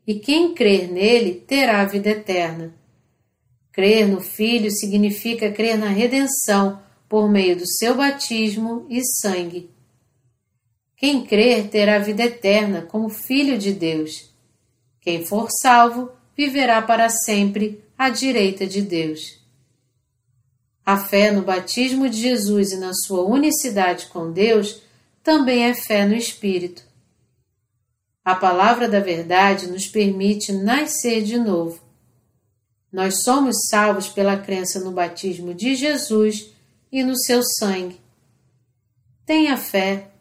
[0.08, 2.74] e quem crer nele terá a vida eterna.
[3.76, 9.70] Crer no Filho significa crer na redenção por meio do seu batismo e sangue.
[10.96, 14.34] Quem crer terá vida eterna como Filho de Deus.
[15.02, 19.42] Quem for salvo viverá para sempre à direita de Deus.
[20.86, 24.82] A fé no batismo de Jesus e na sua unicidade com Deus
[25.22, 26.82] também é fé no Espírito.
[28.24, 31.85] A palavra da verdade nos permite nascer de novo.
[32.96, 36.50] Nós somos salvos pela crença no batismo de Jesus
[36.90, 38.00] e no seu sangue.
[39.26, 40.12] Tenha fé.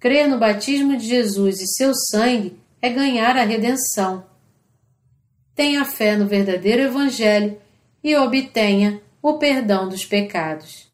[0.00, 4.24] Crer no batismo de Jesus e seu sangue é ganhar a redenção.
[5.54, 7.60] Tenha fé no verdadeiro Evangelho
[8.02, 10.90] e obtenha o perdão dos pecados.